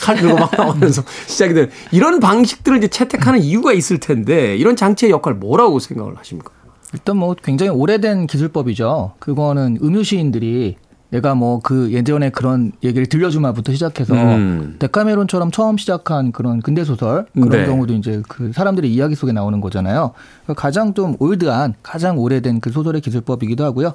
[0.03, 5.13] 칼 들고 막 나오면서 시작이 되는 이런 방식들을 이제 채택하는 이유가 있을 텐데 이런 장치의
[5.13, 6.51] 역할 뭐라고 생각을 하십니까?
[6.95, 9.15] 일단 뭐 굉장히 오래된 기술법이죠.
[9.19, 10.77] 그거는 음유시인들이
[11.11, 14.77] 내가 뭐 그 예전에 그런 얘기를 들려주마부터 시작해서 음.
[14.81, 17.67] 데카메론처럼 처음 시작한 그런 근대 소설 그런 네.
[17.67, 20.13] 경우도 이제 그 사람들의 이야기 속에 나오는 거잖아요.
[20.57, 23.95] 가장 좀 올드한 가장 오래된 그 소설의 기술법이기도 하고요.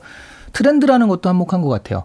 [0.54, 2.04] 트렌드라는 것도 한몫한 것 같아요.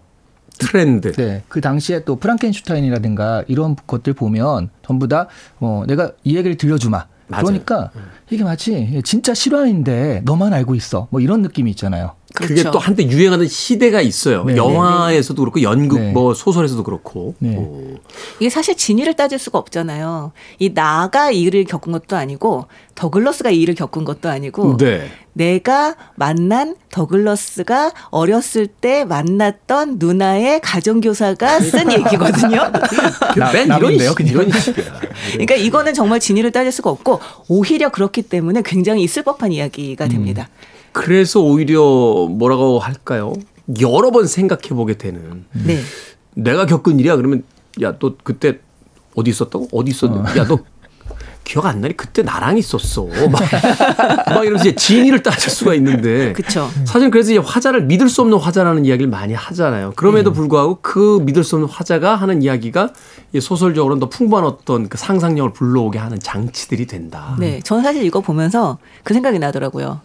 [0.59, 1.11] 트렌드.
[1.13, 5.27] 네, 그 당시에 또 프랑켄슈타인이라든가 이런 것들 보면 전부 다
[5.59, 7.05] 어, 내가 이 얘기를 들려주마.
[7.27, 7.43] 맞아요.
[7.43, 7.91] 그러니까
[8.29, 11.07] 이게 마치 진짜 실화인데 너만 알고 있어.
[11.09, 12.13] 뭐 이런 느낌이 있잖아요.
[12.35, 12.71] 그게 그렇죠.
[12.71, 14.43] 또 한때 유행하던 시대가 있어요.
[14.43, 14.57] 네.
[14.57, 16.11] 영화에서도 그렇고 연극 네.
[16.11, 17.33] 뭐 소설에서도 그렇고.
[17.39, 17.55] 네.
[17.55, 17.95] 오.
[18.39, 20.33] 이게 사실 진위를 따질 수가 없잖아요.
[20.59, 25.09] 이 나가 이 일을 겪은 것도 아니고 더글러스가 이 일을 겪은 것도 아니고 네.
[25.33, 32.71] 내가 만난 더글러스가 어렸을 때 만났던 누나의 가정교사가 쓴 얘기거든요.
[33.37, 34.15] 나- 맨 이런 그냥.
[34.27, 34.99] 이런 식이야.
[35.31, 40.49] 그러니까 이거는 정말 진위를 따질 수가 없고 오히려 그렇기 때문에 굉장히 있을 법한 이야기가 됩니다.
[40.95, 41.81] 그래서 오히려
[42.29, 43.33] 뭐라고 할까요?
[43.81, 45.43] 여러 번 생각해 보게 되는.
[45.51, 45.79] 네.
[46.35, 47.43] 내가 겪은 일이야 그러면
[47.81, 48.59] 야 너 그때
[49.15, 49.67] 어디 있었다고?
[49.73, 50.39] 어디 있었는데?
[50.39, 50.59] 야너
[51.43, 53.05] 기억 안 나니 그때 나랑 있었어.
[53.29, 53.41] 막,
[54.33, 56.31] 막 이러면서 이제 진위를 따질 수가 있는데.
[56.33, 56.69] 그쵸.
[56.85, 59.91] 사실 그래서 이제 화자를 믿을 수 없는 화자라는 이야기를 많이 하잖아요.
[59.97, 62.93] 그럼에도 불구하고 그 믿을 수 없는 화자가 하는 이야기가
[63.33, 67.35] 이 소설적으로는 더 풍부한 어떤 그 상상력을 불러오게 하는 장치들이 된다.
[67.39, 69.99] 네, 저는 사실 이거 보면서 그 생각이 나더라고요.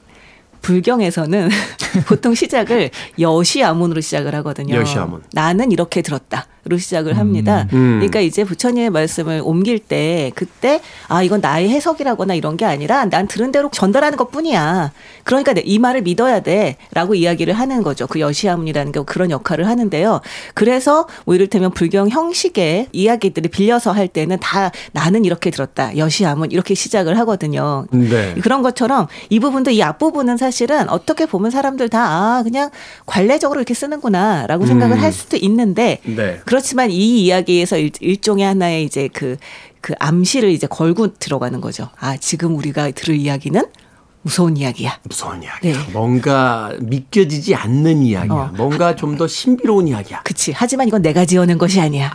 [0.63, 1.49] 불경에서는
[2.07, 4.77] 보통 시작을 여시아문으로 시작을 하거든요.
[4.77, 5.23] 여시아문.
[5.33, 7.67] 나는 이렇게 들었다로 시작을 합니다.
[7.73, 7.99] 음.
[7.99, 13.27] 그러니까 이제 부처님의 말씀을 옮길 때 그때 아 이건 나의 해석이라거나 이런 게 아니라 난
[13.27, 14.93] 들은 대로 전달하는 것뿐이야.
[15.25, 18.07] 그러니까 내이 말을 믿어야 돼라고 이야기를 하는 거죠.
[18.07, 20.21] 그 여시아문이라는 게 그런 역할을 하는데요.
[20.55, 25.97] 그래서 뭐 이를테면 불경 형식의 이야기들을 빌려서 할 때는 다 나는 이렇게 들었다.
[25.97, 27.87] 여시아문 이렇게 시작을 하거든요.
[27.91, 28.35] 네.
[28.43, 32.71] 그런 것처럼 이 부분도 이 앞부분은 사실은 어떻게 보면 사람들 다 아, 그냥
[33.07, 35.03] 관례적으로 이렇게 쓰는구나라고 생각을 음.
[35.03, 36.41] 할 수도 있는데 네.
[36.45, 39.37] 그렇지만 이 이야기에서 일, 일종의 하나의 이제 그,
[39.81, 41.89] 그 암시를 이제 걸고 들어가는 거죠.
[41.99, 43.63] 아, 지금 우리가 들을 이야기는
[44.23, 44.99] 무서운 이야기야.
[45.05, 45.73] 무서운 이야기야.
[45.73, 45.93] 네.
[45.93, 48.35] 뭔가 믿겨지지 않는 이야기야.
[48.35, 48.51] 어.
[48.57, 50.23] 뭔가 좀 더 신비로운 이야기야.
[50.23, 50.53] 그치.
[50.55, 52.11] 하지만 이건 내가 지어낸 것이 아니야.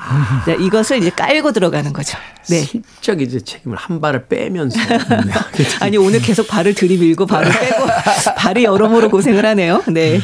[0.47, 2.17] 네, 이것을 이제 깔고 들어가는 거죠.
[2.49, 2.61] 네.
[2.61, 4.79] 슬쩍 이제 책임을 한 발을 빼면서
[5.81, 7.85] 아니, 오늘 계속 발을 들이밀고 발을 빼고
[8.37, 9.83] 발이 여러모로 고생을 하네요.
[9.87, 10.19] 네.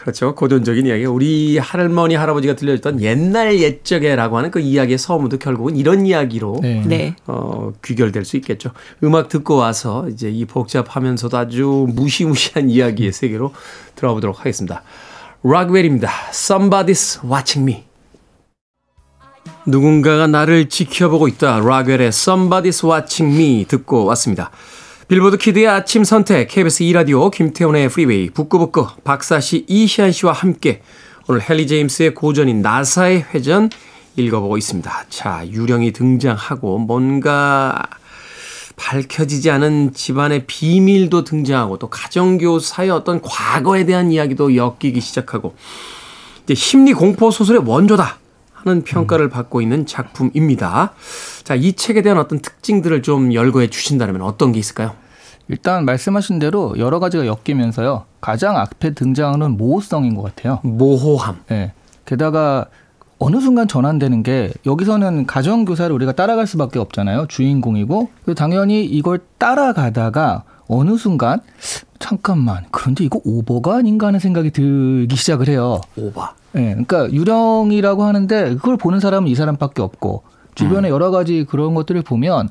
[0.00, 0.34] 그렇죠.
[0.34, 1.04] 고전적인 이야기.
[1.04, 6.82] 우리 할머니 할아버지가 들려줬던 옛날 옛적에라고 하는 그 이야기의 서문도 결국은 이런 이야기로 네.
[6.86, 7.16] 네.
[7.26, 8.70] 어, 귀결될 수 있겠죠.
[9.04, 13.52] 음악 듣고 와서 이제 이 복잡하면서도 아주 무시무시한 이야기의 세계로
[13.94, 14.82] 들어가 보도록 하겠습니다.
[15.42, 16.08] 락웰입니다.
[16.30, 17.84] Somebody's watching me.
[19.66, 21.58] 누군가가 나를 지켜보고 있다.
[21.58, 24.50] 락웰의 Somebody's watching me 듣고 왔습니다.
[25.10, 30.82] 빌보드 키드의 아침 선택 KBS 2라디오 김태훈의 프리웨이 북끄북끄 박사씨 이시한 씨와 함께
[31.26, 33.70] 오늘 헨리 제임스의 고전인 나사의 회전
[34.14, 35.06] 읽어보고 있습니다.
[35.08, 37.82] 자 유령이 등장하고 뭔가
[38.76, 45.56] 밝혀지지 않은 집안의 비밀도 등장하고 또 가정교사의 어떤 과거에 대한 이야기도 엮이기 시작하고
[46.44, 48.19] 이제 심리 공포 소설의 원조다
[48.64, 50.92] 하는 평가를 받고 있는 작품입니다.
[51.44, 54.92] 자, 이 책에 대한 어떤 특징들을 좀 열거해 주신다면 어떤 게 있을까요?
[55.48, 58.04] 일단 말씀하신 대로 여러 가지가 엮이면서요.
[58.20, 60.60] 가장 앞에 등장하는 모호성인 것 같아요.
[60.62, 61.40] 모호함.
[61.50, 61.72] 예.
[62.04, 62.66] 게다가
[63.18, 67.26] 어느 순간 전환되는 게 여기서는 가정 교사를 우리가 따라갈 수밖에 없잖아요.
[67.28, 71.40] 주인공이고 당연히 이걸 따라가다가 어느 순간
[72.00, 75.80] 잠깐만 그런데 이거 오버가 아닌가 하는 생각이 들기 시작을 해요.
[75.96, 76.34] 오바.
[76.56, 80.24] 예, 그러니까 유령이라고 하는데 그걸 보는 사람은 이 사람밖에 없고
[80.56, 82.48] 주변에 여러 가지 그런 것들을 보면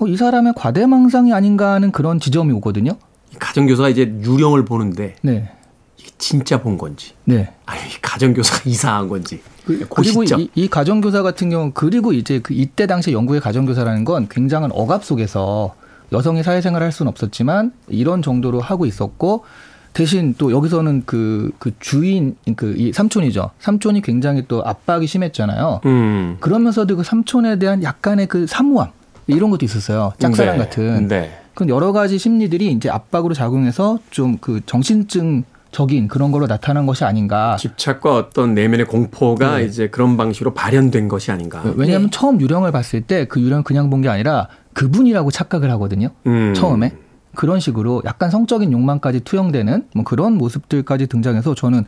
[0.00, 2.92] 어, 이 사람의 과대망상이 아닌가 하는 그런 지점이 오거든요.
[3.32, 5.50] 이 가정교사가 이제 유령을 보는데 네,
[5.96, 7.54] 이게 진짜 본 건지 네.
[7.66, 10.40] 아니 이 가정교사가 이상한 건지 그, 시점.
[10.40, 15.04] 이, 이 가정교사 같은 경우 그리고 이제 그 이때 당시 영국의 가정교사라는 건 굉장한 억압
[15.04, 15.74] 속에서
[16.12, 19.44] 여성이 사회생활을 할 수는 없었지만 이런 정도로 하고 있었고
[19.92, 23.50] 대신 또 여기서는 그, 그 주인 그 이 삼촌이죠.
[23.58, 25.80] 삼촌이 굉장히 또 압박이 심했잖아요.
[25.86, 26.36] 음.
[26.40, 28.90] 그러면서도 그 삼촌에 대한 약간의 그 사무함
[29.26, 30.12] 이런 것도 있었어요.
[30.18, 31.08] 짝사랑 네, 같은.
[31.08, 31.38] 네.
[31.54, 37.04] 그런 여러 가지 심리들이 이제 압박으로 작용해서 좀 그 정신증 적인 그런 걸로 나타난 것이
[37.04, 37.56] 아닌가.
[37.58, 39.64] 집착과 어떤 내면의 공포가 네.
[39.64, 41.62] 이제 그런 방식으로 발현된 것이 아닌가.
[41.76, 42.10] 왜냐하면 네.
[42.10, 46.08] 처음 유령을 봤을 때 그 유령 그냥 본 게 아니라 그분이라고 착각을 하거든요.
[46.26, 46.54] 음.
[46.54, 46.92] 처음에
[47.34, 51.84] 그런 식으로 약간 성적인 욕망까지 투영되는 뭐 그런 모습들까지 등장해서 저는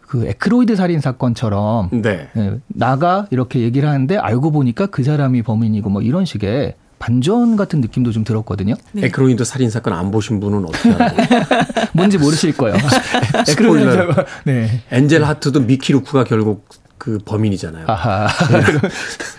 [0.00, 2.28] 그 에크로이드 살인 사건처럼 네.
[2.36, 7.80] 예, 나가 이렇게 얘기를 하는데 알고 보니까 그 사람이 범인이고 뭐 이런 식의 반전 같은
[7.80, 8.74] 느낌도 좀 들었거든요.
[8.92, 9.06] 네.
[9.06, 11.12] 에크로이드 살인 사건 안 보신 분은 어떻게 알아요?
[11.94, 12.76] 뭔지 모르실 거예요.
[13.48, 14.24] 에크로이드 사건.
[14.44, 14.82] 네.
[14.90, 16.66] Angel Heart도 미키 루크가 결국
[16.98, 17.84] 그 범인이잖아요.
[17.86, 18.26] 아하.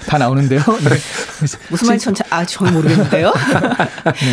[0.08, 0.62] 다 나오는데요.
[0.62, 0.90] 네.
[1.70, 3.34] 무슨 말인지 전, 잘- 아, 전 모르겠는데요.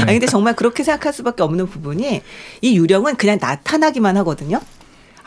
[0.02, 2.22] 아니, 근데 정말 그렇게 생각할 수밖에 없는 부분이
[2.62, 4.60] 이 유령은 그냥 나타나기만 하거든요.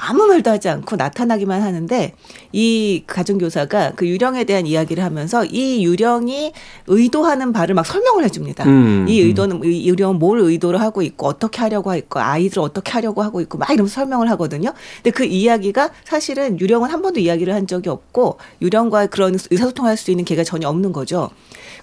[0.01, 2.13] 아무 말도 하지 않고 나타나기만 하는데
[2.53, 6.53] 이 가정교사가 그 유령에 대한 이야기를 하면서 이 유령이
[6.88, 8.63] 의도하는 바를 막 설명을 해줍니다.
[8.65, 13.21] 음, 이 의도는 이 유령은 뭘 의도를 하고 있고 어떻게 하려고 있고 아이들을 어떻게 하려고
[13.21, 14.71] 하고 있고 막 이러면서 설명을 하거든요.
[15.03, 20.12] 근데 그 이야기가 사실은 유령은 한 번도 이야기를 한 적이 없고 유령과 그런 의사소통할 수
[20.12, 21.29] 있는 기회가 전혀 없는 거죠.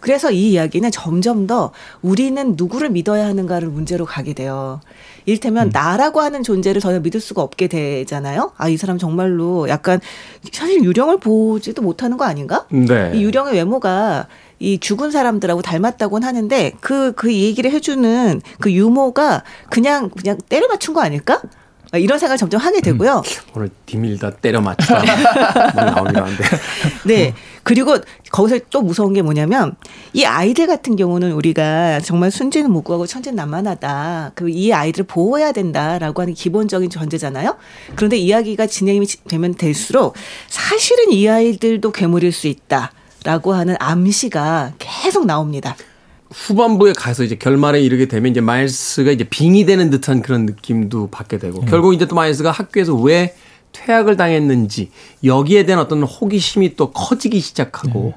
[0.06, 4.80] 그래서 이 이야기는 점점 더 우리는 누구를 믿어야 하는가를 문제로 가게 돼요.
[5.24, 8.52] 이를테면 나라고 하는 존재를 전혀 믿을 수가 없게 되잖아요.
[8.56, 9.98] 아, 이 사람 정말로 약간
[10.52, 12.66] 사실 유령을 보지도 못하는 거 아닌가?
[12.70, 13.10] 네.
[13.16, 14.28] 이 유령의 외모가
[14.60, 20.94] 이 죽은 사람들하고 닮았다고는 하는데 그, 그 얘기를 해주는 그 유모가 그냥, 그냥 때려 맞춘
[20.94, 21.42] 거 아닐까?
[21.90, 23.22] 아, 이런 생각을 점점 하게 되고요.
[23.54, 25.02] 오늘 디밀다 때려 맞추다
[25.74, 26.44] 뭐 나오기로 하는데.
[27.06, 27.34] 네.
[27.66, 27.96] 그리고
[28.30, 29.74] 거기서 또 무서운 게 뭐냐면
[30.12, 34.32] 이 아이들 같은 경우는 우리가 정말 순진은 무구하고 천진난만하다.
[34.36, 37.56] 그 이 아이들을 보호해야 된다라고 하는 기본적인 전제잖아요.
[37.96, 40.14] 그런데 이야기가 진행이 되면 될수록
[40.48, 45.76] 사실은 이 아이들도 괴물일 수 있다라고 하는 암시가 계속 나옵니다.
[46.30, 51.60] 후반부에 가서 이제 결말에 이르게 되면 이제 마일스가 이제 빙의되는 듯한 그런 느낌도 받게 되고
[51.62, 53.34] 결국 이제 또 마일스가 학교에서 왜
[53.76, 54.90] 퇴학을 당했는지
[55.24, 58.14] 여기에 대한 어떤 호기심이 또 커지기 시작하고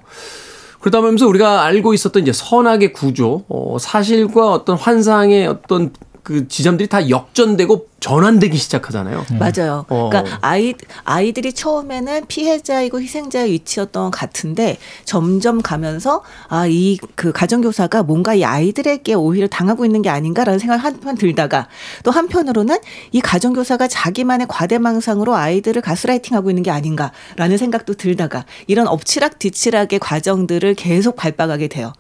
[0.79, 5.91] 그러다 보면서 우리가 알고 있었던 이제 선악의 구조, 어, 사실과 어떤 환상의 어떤
[6.29, 9.25] 그 지점들이 다 역전되고 전환되기 시작하잖아요.
[9.39, 9.83] 맞아요.
[9.89, 10.09] 어.
[10.11, 18.03] 그러니까 아이 아이들이 처음에는 피해자이고 희생자의 위치였던 것 같은데 점점 가면서 아 이 그 가정교사가
[18.03, 21.67] 뭔가 이 아이들에게 오히려 당하고 있는 게 아닌가라는 생각을 한편 들다가
[22.03, 22.77] 또 한편으로는
[23.11, 30.75] 이 가정교사가 자기만의 과대망상으로 아이들을 가스라이팅하고 있는 게 아닌가라는 생각도 들다가 이런 엎치락 뒤치락의 과정들을
[30.75, 31.91] 계속 밟아가게 돼요.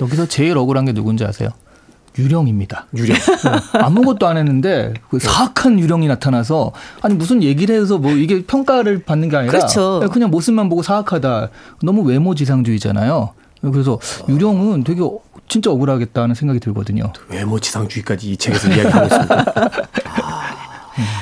[0.00, 1.50] 여기서 제일 억울한 게 누군지 아세요?
[2.18, 2.86] 유령입니다.
[2.96, 3.16] 유령.
[3.16, 3.78] 네.
[3.78, 9.28] 아무것도 안 했는데 그 사악한 유령이 나타나서 아니 무슨 얘기를 해서 뭐 이게 평가를 받는
[9.28, 10.00] 게 아니라 그렇죠.
[10.12, 11.50] 그냥 모습만 보고 사악하다.
[11.82, 13.30] 너무 외모 지상주의잖아요.
[13.62, 13.98] 그래서
[14.28, 17.12] 유령은 되게 어- 진짜 억울하겠다는 생각이 들거든요.
[17.28, 19.44] 외모 지상주의까지 이 책에서 이야기하고 있습니다.
[20.16, 20.50] 아,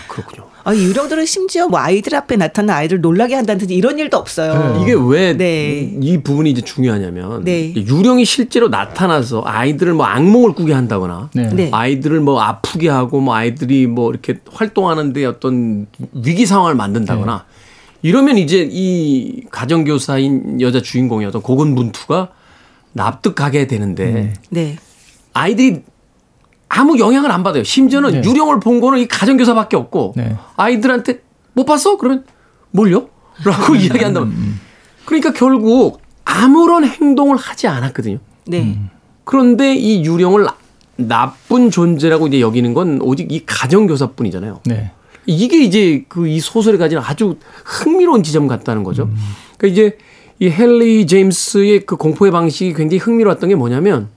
[0.08, 0.46] 그렇군요.
[0.64, 4.80] 아, 이 유령들은 심지어 뭐 아이들 앞에 나타난 아이들 놀라게 한다든지 이런 일도 없어요.
[4.82, 6.22] 이게 왜이 네.
[6.22, 7.74] 부분이 이제 중요하냐면 네.
[7.74, 11.50] 유령이 실제로 나타나서 아이들을 뭐 악몽을 꾸게 한다거나 네.
[11.50, 11.68] 네.
[11.70, 17.44] 아이들을 뭐 아프게 하고 뭐 아이들이 뭐 이렇게 활동하는데 어떤 위기 상황을 만든다거나
[18.00, 22.28] 이러면 이제 이 가정교사인 여자 주인공이 어떤 고군분투가
[22.92, 24.78] 납득하게 되는데 네.
[25.34, 25.82] 아이들이
[26.76, 27.62] 아무 영향을 안 받아요.
[27.64, 28.28] 심지어는 네.
[28.28, 30.36] 유령을 본 거는 이 가정교사밖에 없고 네.
[30.56, 31.20] 아이들한테
[31.52, 31.96] 못 봤어?
[31.96, 32.24] 그러면
[32.72, 33.08] 뭘요?
[33.44, 34.32] 라고 이야기한다면
[35.04, 38.18] 그러니까 결국 아무런 행동을 하지 않았거든요.
[38.46, 38.78] 네.
[39.24, 40.56] 그런데 이 유령을 나-
[40.96, 44.60] 나쁜 존재라고 이제 여기는 건 오직 이 가정교사뿐이잖아요.
[44.66, 44.90] 네.
[45.26, 49.08] 이게 이제 그 이 소설에 가진 아주 흥미로운 지점 같다는 거죠.
[49.56, 49.98] 그러니까 이제
[50.40, 54.08] 이 헨리 제임스의 그 공포의 방식이 굉장히 흥미로웠던 게 뭐냐면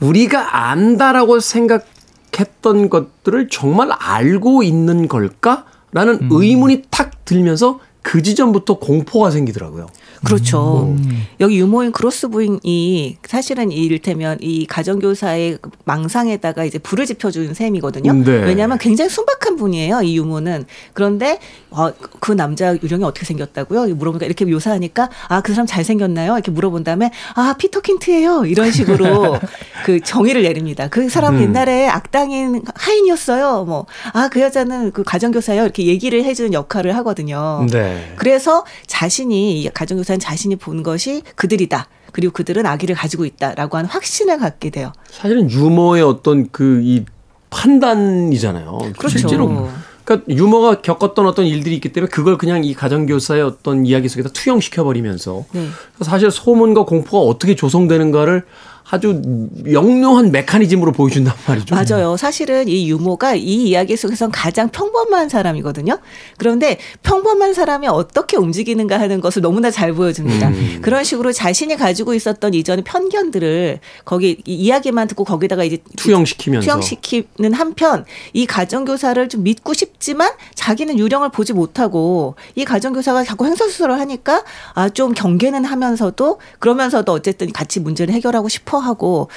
[0.00, 9.30] 우리가 안다라고 생각했던 것들을 정말 알고 있는 걸까 라는 의문이 탁 들면서 그 지점부터 공포가
[9.30, 9.86] 생기더라고요.
[10.24, 10.94] 그렇죠.
[11.40, 18.12] 여기 유모인 크로스 부인이 사실은 이를테면 이 가정교사의 망상에다가 이제 불을 지펴준 셈이거든요.
[18.12, 18.30] 네.
[18.44, 20.02] 왜냐하면 굉장히 순박한 분이에요.
[20.02, 20.64] 이 유모는.
[20.92, 21.38] 그런데
[21.70, 23.94] 어, 그 남자 유령이 어떻게 생겼다고요?
[23.94, 26.34] 물어보니까 이렇게 묘사하니까 아 그 사람 잘 생겼나요?
[26.34, 28.44] 이렇게 물어본 다음에 아 피터 킨트예요.
[28.46, 29.38] 이런 식으로
[29.86, 30.88] 그 정의를 내립니다.
[30.88, 31.44] 그 사람은 음.
[31.44, 33.64] 옛날에 악당인 하인이었어요.
[33.64, 35.62] 뭐 아 그 여자는 그 가정교사예요.
[35.62, 37.66] 이렇게 얘기를 해주는 역할을 하거든요.
[37.70, 38.12] 네.
[38.16, 41.88] 그래서 자신이 이 가정교사 는 자신이 본 것이 그들이다.
[42.12, 44.92] 그리고 그들은 아기를 가지고 있다라고 하는 확신을 갖게 돼요.
[45.10, 47.04] 사실은 유머의 어떤 그 이
[47.50, 48.78] 판단이잖아요.
[48.98, 49.18] 그렇죠.
[49.18, 49.68] 실제로
[50.04, 54.84] 그러니까 유머가 겪었던 어떤 일들이 있기 때문에 그걸 그냥 이 가정교사의 어떤 이야기 속에다 투영시켜
[54.84, 55.68] 버리면서 네.
[56.00, 58.44] 사실 소문과 공포가 어떻게 조성되는가를
[58.90, 59.22] 아주
[59.70, 61.74] 영롱한 메커니즘으로 보여준단 말이죠.
[61.74, 62.16] 맞아요.
[62.16, 65.98] 사실은 이 유모가 이 이야기 속에선 가장 평범한 사람이거든요.
[66.36, 70.48] 그런데 평범한 사람이 어떻게 움직이는가 하는 것을 너무나 잘 보여줍니다.
[70.48, 70.78] 음.
[70.82, 77.52] 그런 식으로 자신이 가지고 있었던 이전의 편견들을 거기 이 이야기만 듣고 거기다가 이제 투영시키면서 투영시키는
[77.54, 84.44] 한편 이 가정교사를 좀 믿고 싶지만 자기는 유령을 보지 못하고 이 가정교사가 자꾸 횡설수설을 하니까
[84.74, 89.28] 아 좀 경계는 하면서도 그러면서도 어쨌든 같이 문제를 해결하고 싶어 하고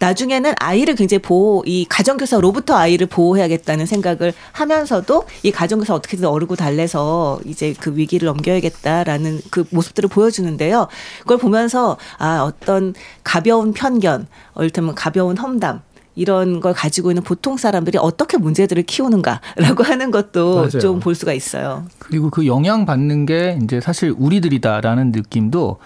[0.00, 7.40] 나중에는 아이를 굉장히 보호 이 가정교사로부터 아이를 보호해야겠다는 생각을 하면서도 이 가정교사 어떻게든 어르고 달래서
[7.44, 10.86] 이제 그 위기를 넘겨야겠다라는 그 모습들을 보여주는데요.
[11.20, 15.80] 그걸 보면서 아 어떤 가벼운 편견, 얼테면 가벼운 험담
[16.14, 20.68] 이런 걸 가지고 있는 보통 사람들이 어떻게 문제들을 키우는가라고 하는 것도.
[20.68, 21.84] 좀 볼 수가 있어요.
[21.98, 25.78] 그리고 그 영향 받는 게 이제 사실 우리들이다라는 느낌도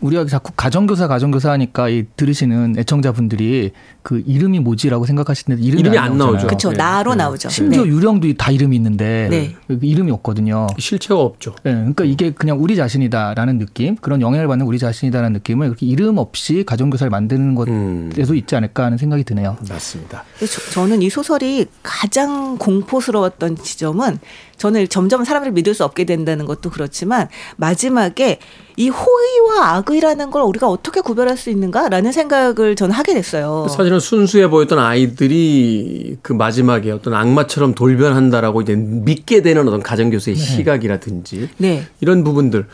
[0.00, 3.72] 우리가 자꾸 가정교사 가정교사 하니까 이 들으시는 애청자분들이
[4.02, 6.18] 그 이름이 뭐지라고 생각하시는데 이름이, 이름이 안, 안.
[6.18, 6.46] 나오죠.
[6.46, 6.70] 그렇죠.
[6.70, 6.76] 네.
[6.76, 7.18] 나로 네.
[7.18, 7.48] 나오죠.
[7.48, 7.88] 심지어 네.
[7.88, 9.54] 유령도 다 이름이 있는데 네.
[9.68, 10.66] 그 이름이 없거든요.
[10.78, 11.54] 실체가 없죠.
[11.62, 16.18] 네, 그러니까 이게 그냥 우리 자신이다라는 느낌, 그런 영향을 받는 우리 자신이다라는 느낌을 그렇게 이름
[16.18, 18.10] 없이 가정교사를 만드는 음.
[18.14, 19.56] 것에도 있지 않을까 하는 생각이 드네요.
[19.68, 20.24] 맞습니다.
[20.40, 24.18] 저- 저는 이 소설이 가장 공포스러웠던 지점은
[24.56, 28.38] 저는 점점 사람을 믿을 수 없게 된다는 것도 그렇지만 마지막에
[28.76, 33.66] 이 호의와 악의라는 걸 우리가 어떻게 구별할 수 있는가라는 생각을 저는 하게 됐어요.
[33.68, 40.36] 사실 은 순수해 보였던 아이들이 그 마지막에 어떤 악마처럼 돌변한다라고 이제 믿게 되는 어떤 가정교사의
[40.36, 41.86] 시각이라든지 네.
[42.00, 42.66] 이런 부분들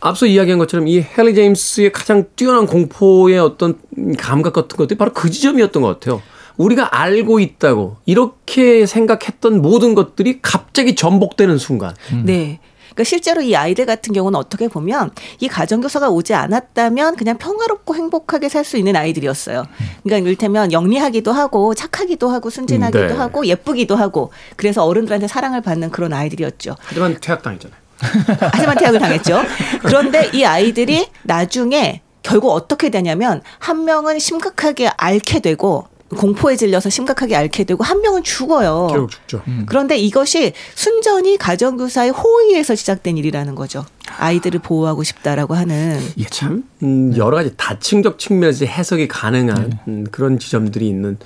[0.00, 3.78] 앞서 이야기한 것처럼 이 헨리 제임스의 가장 뛰어난 공포의 어떤
[4.18, 6.22] 감각 같은 것들이 바로 그 지점이었던 것 같아요.
[6.56, 11.94] 우리가 알고 있다고 이렇게 생각했던 모든 것들이 갑자기 전복되는 순간.
[12.24, 12.60] 네.
[13.00, 18.48] 그러니까 실제로 이 아이들 같은 경우는 어떻게 보면 이 가정교사가 오지 않았다면 그냥 평화롭고 행복하게
[18.48, 19.64] 살 수 있는 아이들이었어요.
[20.04, 23.14] 그러니까 이를테면 영리하기도 하고 착하기도 하고 순진하기도 음, 네.
[23.14, 26.76] 하고 예쁘기도 하고 그래서 어른들한테 사랑을 받는 그런 아이들이었죠.
[26.78, 27.80] 하지만 퇴학당했잖아요.
[28.52, 29.42] 하지만 퇴학을 당했죠.
[29.82, 35.86] 그런데 이 아이들이 나중에 결국 어떻게 되냐면 한 명은 심각하게 앓게 되고
[36.16, 38.88] 공포에 질려서 심각하게 앓게 되고 한 명은 죽어요.
[38.90, 39.42] 결국 죽죠.
[39.66, 43.84] 그런데 이것이 순전히 가정교사의 호의에서 시작된 일이라는 거죠.
[44.18, 46.00] 아이들을 보호하고 싶다라고 하는.
[46.16, 51.18] 이게 참 음, 여러 가지 다층적 측면에서 해석이 가능한 음, 그런 지점들이 있는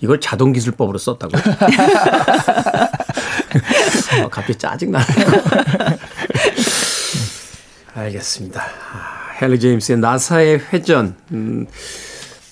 [0.00, 1.36] 이걸 자동 기술법으로 썼다고.
[4.22, 5.26] 어, 갑자기 짜증 나네요.
[7.94, 8.62] 알겠습니다.
[8.62, 11.16] 아, 헨리 제임스의 나사의 회전.
[11.32, 11.66] 음,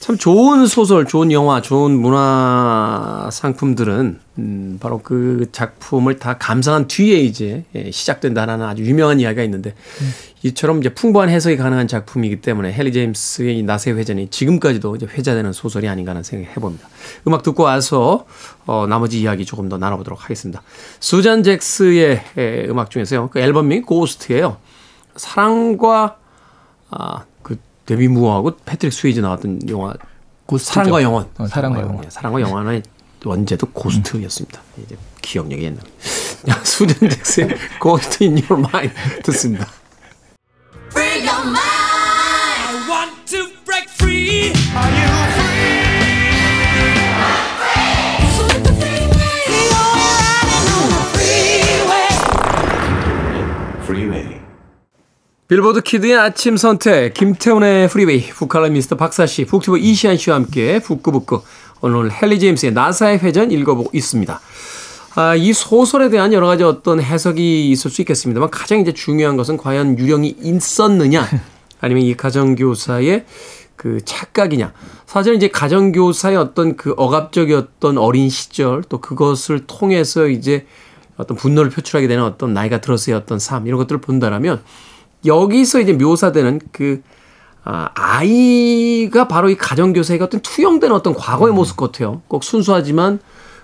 [0.09, 7.19] 참 좋은 소설, 좋은 영화, 좋은 문화 상품들은 음, 바로 그 작품을 다 감상한 뒤에
[7.19, 9.75] 이제 예, 시작된다는 아주 유명한 이야기가 있는데
[10.43, 15.53] 이처럼 이제 풍부한 해석이 가능한 작품이기 때문에 헨리 제임스의 이 나세 회전이 지금까지도 이제 회자되는
[15.53, 16.89] 소설이 아닌가 하는 생각을 해봅니다.
[17.27, 18.25] 음악 듣고 와서
[18.65, 20.63] 어, 나머지 이야기 조금 더 나눠보도록 하겠습니다.
[21.01, 23.29] 수잔 잭스의 에, 음악 중에서요.
[23.29, 24.57] 그 앨범명이 Ghost예요.
[25.17, 26.17] 사랑과
[26.91, 27.38] 아, 그
[27.89, 29.95] 데미 무어하고 패트릭 스웨이즈 나왔던 영화
[30.45, 30.75] Ghost죠.
[30.75, 31.27] 사랑과 영혼.
[31.39, 32.05] 어, 사랑과 영혼.
[32.05, 32.83] 예, 사랑과 영혼의
[33.25, 34.61] 원제도 Ghost였습니다.
[34.85, 35.83] 이제 기억력이 옛날.
[36.65, 37.49] 수잔 잭스의
[37.81, 38.91] Ghost in Your Mind
[39.25, 39.67] 듣습니다.
[55.49, 61.41] 빌보드 키드의 아침 선택 김태훈의 프리웨이 북칼럼니스트 박사씨 북튜버 이시한씨와 함께 북끄북끄
[61.81, 64.41] 오늘 헨리 제임스의 나사의 회전 읽어보고 있습니다.
[65.15, 69.57] 아, 이 소설에 대한 여러 가지 어떤 해석이 있을 수 있겠습니다만 가장 이제 중요한 것은
[69.57, 71.27] 과연 유령이 있었느냐
[71.81, 73.25] 아니면 이 가정교사의
[73.75, 74.75] 그 착각이냐.
[75.07, 80.67] 사실 이제 가정교사의 어떤 그 억압적이었던 어린 시절 또 그것을 통해서 이제
[81.17, 84.63] 어떤 분노를 표출하게 되는 어떤 나이가 들어서의 어떤 삶 이런 것들을 본다라면
[85.27, 87.03] 여기서 이제 묘사되는 그
[87.65, 92.23] 아, 아이가 바로 이 가정교사의 어떤 투영된 어떤 과거의 모습 같아요.
[92.29, 93.19] 꼭 순수하지만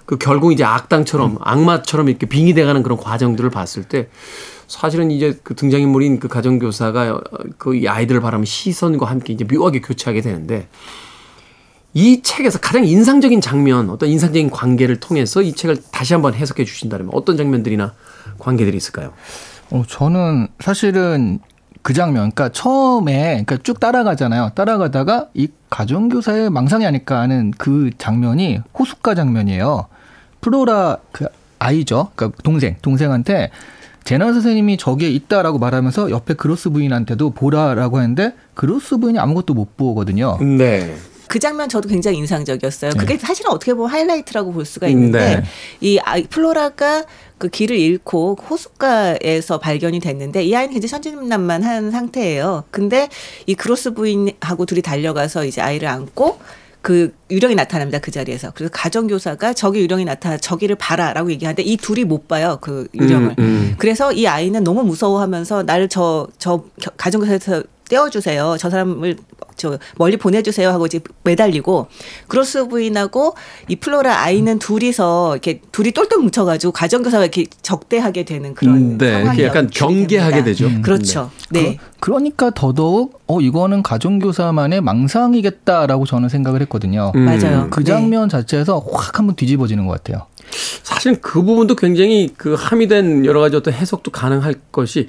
[0.05, 4.09] 그 결국 이제 악당처럼 악마처럼 이렇게 빙의돼가는 그런 과정들을 봤을 때
[4.67, 7.21] 사실은 이제 그 등장인물인 그 가정교사가
[7.57, 10.69] 그 이 아이들을 바라는 시선과 함께 이제 묘하게 교차하게 되는데
[11.97, 17.09] 이 책에서 가장 인상적인 장면, 어떤 인상적인 관계를 통해서 이 책을 다시 한번 해석해 주신다면
[17.13, 17.95] 어떤 장면들이나
[18.41, 19.13] 관계들이 있을까요?
[19.75, 21.41] 어, 저는 사실은
[21.83, 24.53] 그 장면, 그러니까 처음에 그러니까 쭉 따라가잖아요.
[24.55, 29.87] 따라가다가 이 가정교사의 망상이 아닐까 하는 그 장면이 호숫가 장면이에요.
[30.41, 31.27] 플로라 그
[31.59, 32.11] 아이죠.
[32.14, 33.51] 그러니까 동생, 동생한테
[34.05, 40.39] 제셀 선생님이 저기에 있다라고 말하면서 옆에 그로스 부인한테도 보라라고 하는데 그로스 부인이 아무것도 못 보거든요.
[40.39, 40.95] 네.
[41.35, 42.93] 그 장면 저도 굉장히 인상적이었어요.
[42.97, 45.43] 그게 사실은 어떻게 보면 하이라이트라고 볼 수가 있는데 네.
[45.80, 47.07] 이 아이 플로라가
[47.39, 52.62] 그 길을 잃고 호숫가에서 발견이 됐는데 이 아이는 굉장히 천진난만한 상태예요.
[52.70, 53.09] 근데
[53.47, 56.39] 이 그로스 부인하고 둘이 달려가서 이제 아이를 안고
[56.82, 62.05] 그 유령이 나타납니다 그 자리에서 그래서 가정교사가 저기 유령이 나타나 저기를 봐라라고 얘기하는데 이 둘이
[62.05, 63.74] 못 봐요 그 유령을 음, 음.
[63.78, 66.64] 그래서 이 아이는 너무 무서워하면서 나를 저저
[66.99, 68.57] 가정교사에서 떼어주세요.
[68.59, 69.16] 저 사람을
[69.57, 71.87] 저 멀리 보내주세요 하고 이제 매달리고
[72.26, 73.35] 그로스 부인하고
[73.68, 79.12] 이 플로라 아이는 둘이서 이렇게 둘이 똘똘 뭉쳐가지고 가정교사가 이렇게 적대하게 되는 그런 음, 네.
[79.12, 80.45] 상황이 이렇게 약간 경계하게 됩니다.
[80.45, 80.66] 되죠.
[80.66, 80.82] 음.
[80.82, 81.30] 그렇죠.
[81.51, 81.78] 네.
[82.01, 87.12] 그, 러니까 더더욱 어 이거는 가정교사만의 망상이겠다라고 저는 생각을 했거든요.
[87.14, 87.24] 음.
[87.24, 87.68] 맞아요.
[87.70, 87.93] 그 네.
[87.93, 90.26] 장면 자체에서 확 한번 뒤집어지는 것 같아요.
[90.82, 95.09] 사실 그 부분도 굉장히 그 함의된 여러 가지 어떤 해석도 가능할 것이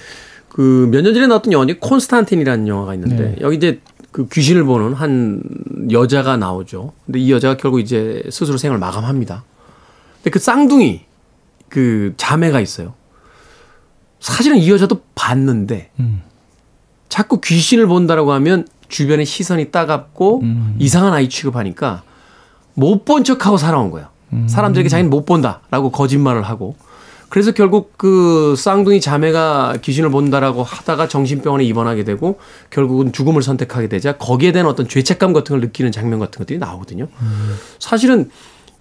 [0.55, 3.35] 그 몇 년 전에 나왔던 영화이 콘스탄틴이라는 영화가 있는데 네.
[3.41, 3.81] 여기 이제
[4.11, 5.41] 그 귀신을 보는 한
[5.91, 6.93] 여자가 나오죠.
[7.05, 9.43] 근데 이 여자가 결국 이제 스스로 생을 마감합니다.
[10.17, 11.01] 근데 그 쌍둥이
[11.67, 12.93] 그 자매가 있어요.
[14.21, 16.21] 사실은 이 여자도 봤는데 음.
[17.09, 20.75] 자꾸 귀신을 본다라고 하면 주변의 시선이 따갑고 음.
[20.79, 22.03] 이상한 아이 취급하니까
[22.75, 24.07] 못 본 척하고 살아온 거예요.
[24.31, 24.47] 음.
[24.47, 26.75] 사람들에게 자기는 못 본다라고 거짓말을 하고
[27.29, 34.13] 그래서 결국 그 쌍둥이 자매가 귀신을 본다라고 하다가 정신병원에 입원하게 되고 결국은 죽음을 선택하게 되자
[34.13, 37.07] 거기에 대한 어떤 죄책감 같은 걸 느끼는 장면 같은 것들이 나오거든요.
[37.79, 38.29] 사실은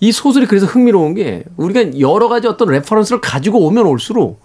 [0.01, 4.41] 이 소설이 그래서 흥미로운 게 우리가 여러 가지 어떤 reference를 가지고 오면 올수록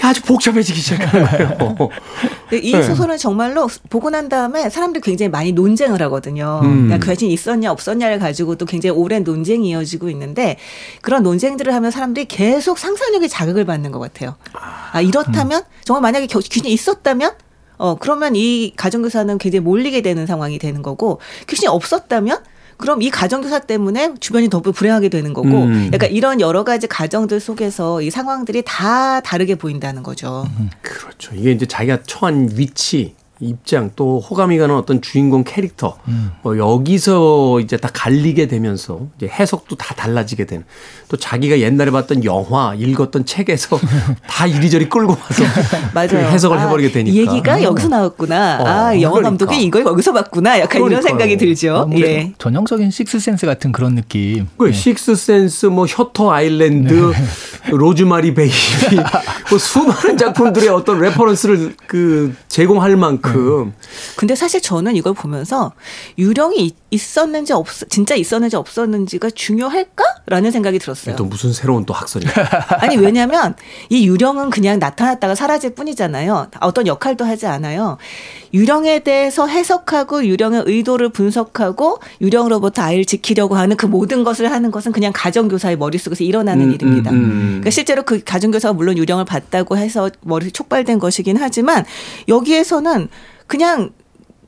[0.00, 1.58] 아주 복잡해지기 시작하는 거예요.
[2.48, 2.82] 근데 이 네.
[2.82, 6.60] 소설은 정말로 보고 난 다음에 사람들이 굉장히 많이 논쟁을 하거든요.
[6.62, 6.84] 음.
[6.86, 10.56] 그러니까 그 사진이 있었냐 없었냐를 가지고 또 굉장히 오랜 논쟁이 이어지고 있는데
[11.02, 14.36] 그런 논쟁들을 하면 사람들이 계속 상상력의 자극을 받는 것 같아요.
[14.92, 17.32] 아 이렇다면 정말 만약에 겨- 귀신이 있었다면
[17.78, 22.38] 어 그러면 이 가정교사는 굉장히 몰리게 되는 상황이 되는 거고 귀신이 없었다면
[22.82, 25.90] 그럼 이 가정교사 때문에 주변이 더 불행하게 되는 거고 음.
[25.94, 30.44] 약간 이런 여러 가지 가정들 속에서 이 상황들이 다 다르게 보인다는 거죠.
[30.82, 31.32] 그렇죠.
[31.36, 35.98] 이게 이제 자기가 처한 위치, 입장 또 호감이 가는 어떤 주인공 캐릭터
[36.42, 40.64] 뭐 여기서 이제 다 갈리게 되면서 이제 해석도 다 달라지게 되는
[41.08, 43.78] 또 자기가 옛날에 봤던 영화 읽었던 책에서
[44.26, 45.44] 다 이리저리 끌고 와서
[45.92, 46.08] 맞아요.
[46.08, 48.58] 그 해석을 아, 해버리게 되니까 이 얘기가 여기서 나왔구나.
[48.60, 49.22] 어, 아, 영화 그러니까.
[49.22, 50.60] 감독이 이걸 여기서 봤구나.
[50.60, 51.02] 약간 이런 그러니까요.
[51.02, 51.76] 생각이 들죠.
[51.76, 52.32] 아, 뭐 예.
[52.38, 54.46] 전형적인 Sixth Sense 같은 그런 느낌.
[54.56, 54.72] 그 네.
[54.72, 57.12] Sixth Sense, 뭐 Shutter Island,
[57.70, 58.96] Rosemary Baby,
[59.50, 63.31] 뭐 수많은 작품들의 어떤 reference를 그 제공할 만큼
[64.16, 65.72] 근데 사실 저는 이걸 보면서
[66.18, 71.16] 유령이 있- 있었는지 없 진짜 있었는지 없었는지가 중요할까라는 생각이 들었어요.
[71.16, 72.26] 또 무슨 새로운 또 학설이
[72.80, 73.54] 아니 왜냐하면
[73.90, 76.48] 이 유령은 그냥 나타났다가 사라질 뿐이잖아요.
[76.60, 77.98] 어떤 역할도 하지 않아요.
[78.54, 84.92] 유령에 대해서 해석하고 유령의 의도를 분석하고 유령으로부터 아이를 지키려고 하는 그 모든 것을 하는 것은
[84.92, 87.10] 그냥 가정교사의 머릿속에서 일어나는 음, 일입니다.
[87.10, 87.40] 음, 음.
[87.60, 91.84] 그러니까 실제로 그 가정교사가 물론 유령을 봤다고 해서 머리 촉발된 것이긴 하지만
[92.28, 93.08] 여기에서는
[93.46, 93.90] 그냥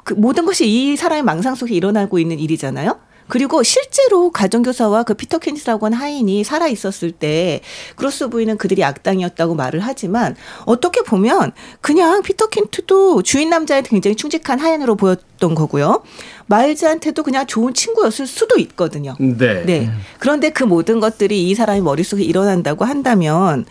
[0.05, 2.99] 그 모든 것이 이 사람의 망상 속에 일어나고 있는 일이잖아요.
[3.27, 7.61] 그리고 실제로 가정교사와 그 피터 퀸트라고 하는 하인이 살아 있었을 때
[7.97, 10.37] 그로스 부인은 그들이 악당이었다고 말을 하지만
[10.67, 16.03] 어떻게 보면 그냥 피터 퀸트도 주인 남자한테 굉장히 충직한 하인으로 보였던 거고요.
[16.47, 19.17] 마일즈한테도 그냥 좋은 친구였을 수도 있거든요.
[19.19, 19.65] 네.
[19.65, 19.91] 네.
[20.19, 23.65] 그런데 그 모든 것들이 이 사람의 머릿속에 일어난다고 한다면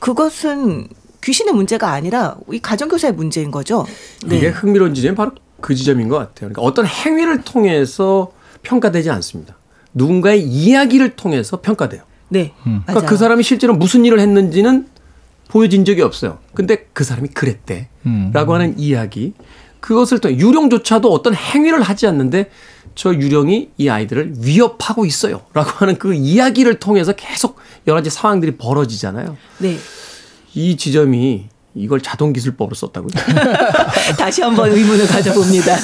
[0.00, 0.88] 그것은
[1.24, 3.86] 귀신의 문제가 아니라 이 가정교사의 문제인 거죠.
[4.26, 4.36] 네.
[4.36, 6.50] 이게 흥미로운 지점이 바로 그 지점인 것 같아요.
[6.50, 8.32] 그러니까 어떤 행위를 통해서
[8.62, 9.56] 평가되지 않습니다.
[9.94, 12.02] 누군가의 이야기를 통해서 평가돼요.
[12.28, 12.52] 네.
[12.62, 13.06] 그러니까 맞아요.
[13.06, 14.86] 그 사람이 실제로 무슨 일을 했는지는
[15.48, 16.38] 보여진 적이 없어요.
[16.54, 17.88] 근데 그 사람이 그랬대.
[18.06, 18.30] 음.
[18.32, 19.32] 라고 하는 이야기.
[19.80, 22.50] 그것을 통해 유령조차도 어떤 행위를 하지 않는데
[22.94, 25.42] 저 유령이 이 아이들을 위협하고 있어요.
[25.54, 27.56] 라고 하는 그 이야기를 통해서 계속
[27.86, 29.36] 여러 가지 상황들이 벌어지잖아요.
[29.58, 29.78] 네.
[30.54, 31.48] 이 지점이
[31.78, 33.10] 이걸 자동 기술법으로 썼다고요?
[34.18, 35.76] 다시 한번 의문을 가져봅니다.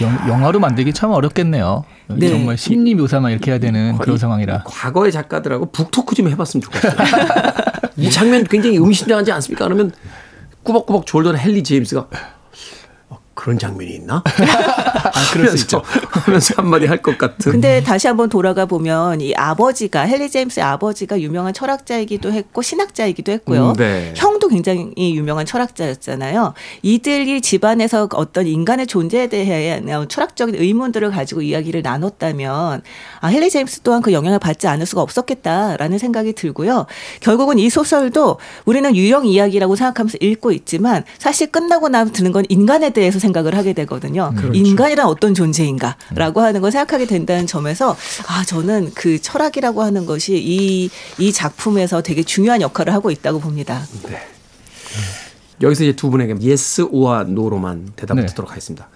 [0.00, 1.84] 영, 영화로 만들기 참 어렵겠네요.
[2.08, 2.28] 네.
[2.28, 4.64] 정말 심리 묘사만 이렇게 해야 되는 그런 이- 상황이라.
[4.64, 6.92] 과거의 작가들하고 북토크 좀 해봤으면 좋겠어요.
[7.96, 9.64] 이 장면 굉장히 의미심장하지 않습니까?
[9.64, 9.92] 그러면
[10.62, 12.06] 꾸벅꾸벅 졸던 헨리 제임스가
[13.10, 14.22] 어, 그런 장면이 있나?
[14.24, 15.82] 아, 그럴 수 있죠.
[16.10, 17.52] 하면서 한마디 할 것 같은.
[17.52, 23.70] 근데 다시 한번 돌아가 보면 이 아버지가 헨리 제임스의 아버지가 유명한 철학자이기도 했고 신학자이기도 했고요.
[23.70, 24.12] 음, 네.
[24.16, 26.54] 형도 굉장히 유명한 철학자였잖아요.
[26.82, 32.82] 이들이 집안에서 어떤 인간의 존재에 대한 철학적인 의문들을 가지고 이야기를 나눴다면
[33.20, 36.86] 아, 헨리 제임스 또한 그 영향을 받지 않을 수가 없었겠다라는 생각이 들고요.
[37.20, 42.90] 결국은 이 소설도 우리는 유령 이야기라고 생각하면서 읽고 있지만 사실 끝나고 나면 드는 건 인간에
[42.90, 44.32] 대해서 생각을 하게 되거든요.
[44.52, 47.96] 인간이란 어떤 존재인가라고 하는 걸 생각하게 된다는 점에서
[48.28, 53.82] 아 저는 그 철학이라고 하는 것이 이 이 작품에서 되게 중요한 역할을 하고 있다고 봅니다.
[55.60, 58.28] 여기서 이제 두 분에게 yes 오와 no로만 대답을 네.
[58.28, 58.88] 듣도록 하겠습니다.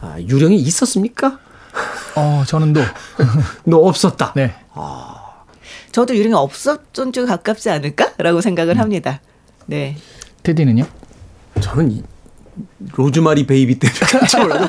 [0.00, 1.38] 아, 유령이 있었습니까?
[2.14, 2.80] 어, 저는 또,
[3.64, 4.32] 너 없었다.
[4.36, 4.54] 네.
[5.92, 9.20] 저도 유령이 없었던 쪽에 가깝지 않을까라고 생각을 합니다.
[9.66, 9.96] 네.
[10.42, 10.86] 테디는요?
[11.60, 12.02] 저는 이,
[12.94, 14.66] Rosemary Baby 때문에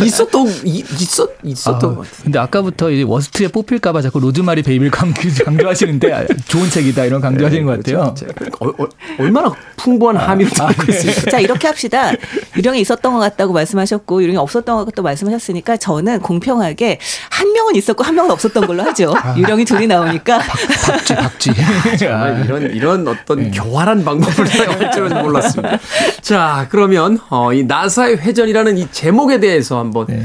[0.04, 2.22] 있었던 이- 있었 있었던 아, 것 같아요.
[2.24, 7.64] 근데 아까부터 이제 worst에 뽑힐까봐 자꾸 Rosemary Baby를 강조, 강조하시는데 아, 좋은 책이다 이런 강조하시는
[7.64, 8.14] 것 같아요.
[8.60, 8.86] 어, 어,
[9.18, 11.30] 얼마나 풍부한 함의를 담고 있습니까?
[11.30, 12.12] 자 이렇게 합시다.
[12.56, 16.98] 유령이 있었던 것 같다고 말씀하셨고 유령이 없었던 것 같다고 말씀하셨으니까 저는 공평하게
[17.30, 19.14] 한 명은 있었고 한 명은 없었던 걸로 하죠.
[19.36, 21.50] 유령이 둘이 나오니까 박쥐, 박쥐.
[21.98, 25.78] 정말 이런 이런 어떤 교활한 방법을 사용할 줄은 몰랐습니다.
[26.20, 30.24] 자, 그러면 어, 이 나사의 회전이라는 이 제목에 대해서 한번 네.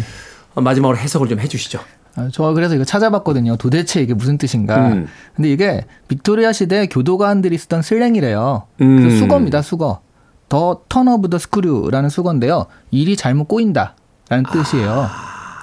[0.55, 1.79] 어, 마지막으로 해석을 좀 해주시죠.
[2.15, 3.57] 아, 저 그래서 이거 찾아봤거든요.
[3.57, 4.89] 도대체 이게 무슨 뜻인가.
[4.89, 5.07] 음.
[5.35, 8.67] 근데 이게 빅토리아 시대 교도관들이 쓰던 slang이래요.
[8.81, 8.97] 음.
[8.99, 10.01] 그래서 숙어입니다, 숙어.
[10.49, 12.67] The Turn of the Screw라는 숙어인데요.
[12.91, 13.95] 일이 잘못 꼬인다.
[14.29, 15.07] 라는 뜻이에요.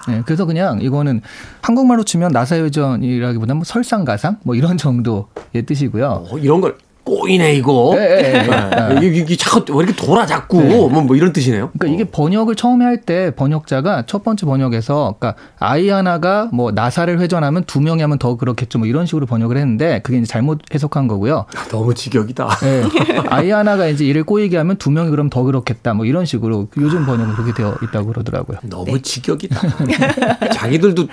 [0.09, 1.21] 네, 그래서 그냥 이거는
[1.63, 6.27] 한국말로 치면 나사회전이라기보다는 뭐 설상가상 뭐 이런 정도의 뜻이고요.
[6.31, 7.95] 어, 이런 걸 꼬이네 이거.
[7.97, 8.43] 예, 예, 예.
[8.43, 9.07] 네.
[9.07, 10.69] 이게, 이게 자꾸 왜 이렇게 돌아 자꾸 네.
[10.77, 11.71] 뭐, 뭐 이런 뜻이네요.
[11.79, 17.19] 그러니까 이게 번역을 처음에 할 때 번역자가 첫 번째 번역에서 그러니까 아이 하나가 뭐 나사를
[17.19, 21.09] 회전하면 두 명이 하면 더 그렇겠죠 뭐 이런 식으로 번역을 했는데 그게 이제 잘못 해석한
[21.09, 21.47] 거고요.
[21.71, 22.49] 너무 직역이다.
[22.65, 22.83] 예.
[23.31, 27.07] 아이 하나가 이제 이를 꼬이게 하면 두 명이 그럼 더 그렇겠다 뭐 이런 식으로 요즘
[27.07, 28.59] 번역은 그렇게 되어 있다고 그러더라고요.
[28.65, 29.61] 너무 직역이다.
[30.53, 31.09] 자기들도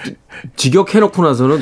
[0.57, 1.61] 직역해놓고 나서는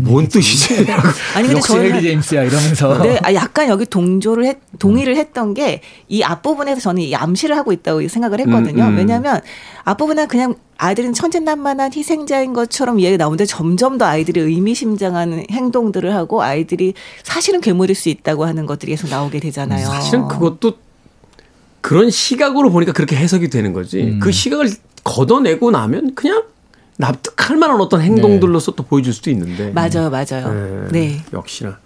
[0.00, 0.86] 뭔 뜻이지?
[1.36, 6.22] 아니 근데 저는 제임스야 이러면서 네, 아, 약간 여기 동조를 했, 동의를 했던 게 이
[6.22, 8.84] 앞부분에서 저는 이 암시를 하고 있다고 생각을 했거든요.
[8.84, 8.96] 음, 음.
[8.96, 9.40] 왜냐하면
[9.84, 16.94] 앞부분은 그냥 아이들은 천진난만한 희생자인 것처럼 이야기 나오는데 점점 더 아이들이 의미심장한 행동들을 하고 아이들이
[17.22, 19.86] 사실은 괴물일 수 있다고 하는 것들이 계속 나오게 되잖아요.
[19.86, 20.74] 사실은 그것도
[21.80, 24.02] 그런 시각으로 보니까 그렇게 해석이 되는 거지.
[24.02, 24.20] 음.
[24.20, 24.70] 그 시각을
[25.04, 26.42] 걷어내고 나면 그냥
[26.98, 29.70] 납득할 만한 어떤 행동들로서 또 보여줄 수도 있는데.
[29.70, 30.86] 맞아요, 맞아요.
[30.90, 30.98] 네.
[31.08, 31.24] 네.
[31.32, 31.78] 역시나.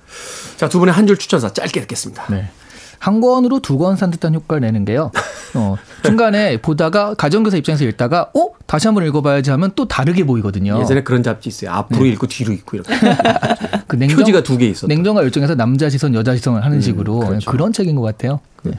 [0.56, 2.26] 자, 두 분의 한 줄 추천사 짧게 듣겠습니다.
[2.30, 2.50] 네.
[2.98, 5.10] 한 권으로 두 권 산 듯한 효과를 내는 게요.
[5.54, 10.78] 어, 중간에 보다가 가정교사 입장에서 읽다가 어 다시 한번 읽어봐야지 하면 또 다르게 보이거든요.
[10.80, 11.72] 예전에 그런 잡지 있어요.
[11.72, 12.94] 앞으로 읽고 뒤로 읽고 이렇게.
[13.88, 14.86] 그 냉정, 표지가 두 개 있었다.
[14.86, 17.50] 냉정과 열정에서 남자 시선, 여자 시선을 하는 식으로 그렇죠.
[17.50, 18.40] 그런 책인 것 같아요.
[18.62, 18.78] 네.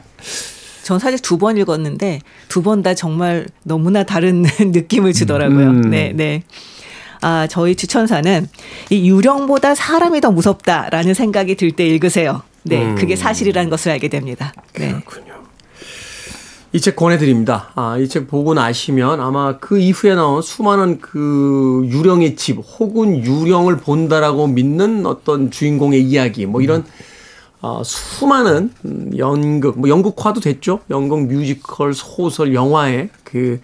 [0.84, 5.66] 전 사실 두 번 읽었는데 두 번 다 정말 너무나 다른 느낌을 주더라고요.
[5.70, 5.80] 음.
[5.90, 6.42] 네, 네.
[7.20, 8.46] 아, 저희 추천사는
[8.90, 12.42] 이 유령보다 사람이 더 무섭다라는 생각이 들 때 읽으세요.
[12.64, 12.94] 네, 음.
[12.96, 14.52] 그게 사실이라는 것을 알게 됩니다.
[14.78, 14.88] 네.
[14.90, 15.34] 그렇군요.
[16.74, 17.70] 이 책 권해드립니다.
[17.76, 23.76] 아, 이 책 보고 나시면 아마 그 이후에 나온 수많은 그 유령의 집 혹은 유령을
[23.78, 26.84] 본다라고 믿는 어떤 주인공의 이야기 뭐 이런
[27.66, 30.80] 아, 수많은 음, 연극, 뭐 연극화도 됐죠.
[30.90, 33.58] 연극, 뮤지컬, 소설, 영화의 그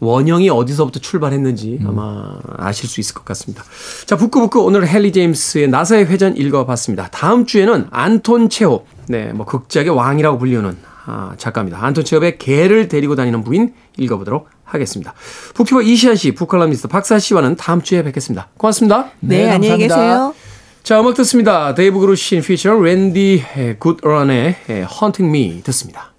[0.00, 3.64] 원형이 어디서부터 출발했는지 아마 아실 수 있을 것 같습니다.
[4.04, 7.08] 자, 북끄북끄 오늘 헨리 제임스의 나사의 회전 읽어봤습니다.
[7.10, 10.76] 다음 주에는 안톤 체홉, 네, 뭐 극작의 왕이라고 불리는
[11.06, 11.82] 아, 작가입니다.
[11.82, 15.14] 안톤 체홉의 개를 데리고 다니는 부인 읽어보도록 하겠습니다.
[15.54, 18.48] booktuber 이시한 씨, 북칼럼니스트 박사 씨와는 다음 주에 뵙겠습니다.
[18.58, 19.10] 고맙습니다.
[19.20, 19.96] 네, 네, 안녕히 감사합니다.
[19.96, 20.47] 계세요.
[20.82, 21.74] 자, 음악 듣습니다.
[21.74, 23.42] 데이브 그루신 feature 랜디
[23.78, 26.14] 굿럼의 Haunting Me 듣습니다.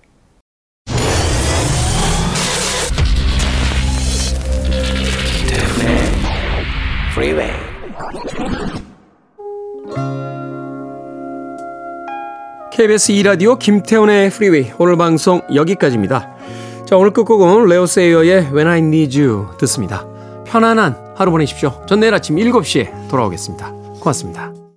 [12.71, 16.37] KBS 2라디오 김태훈의 프리웨이 오늘 방송 여기까지입니다.
[16.85, 20.07] 자 오늘 끝곡은 레오 세이어의 When I Need You 듣습니다.
[20.45, 21.83] 편안한 하루 보내십시오.
[21.87, 23.78] 전 내일 아침 7시에 돌아오겠습니다.
[23.99, 24.68] 고맙습니다.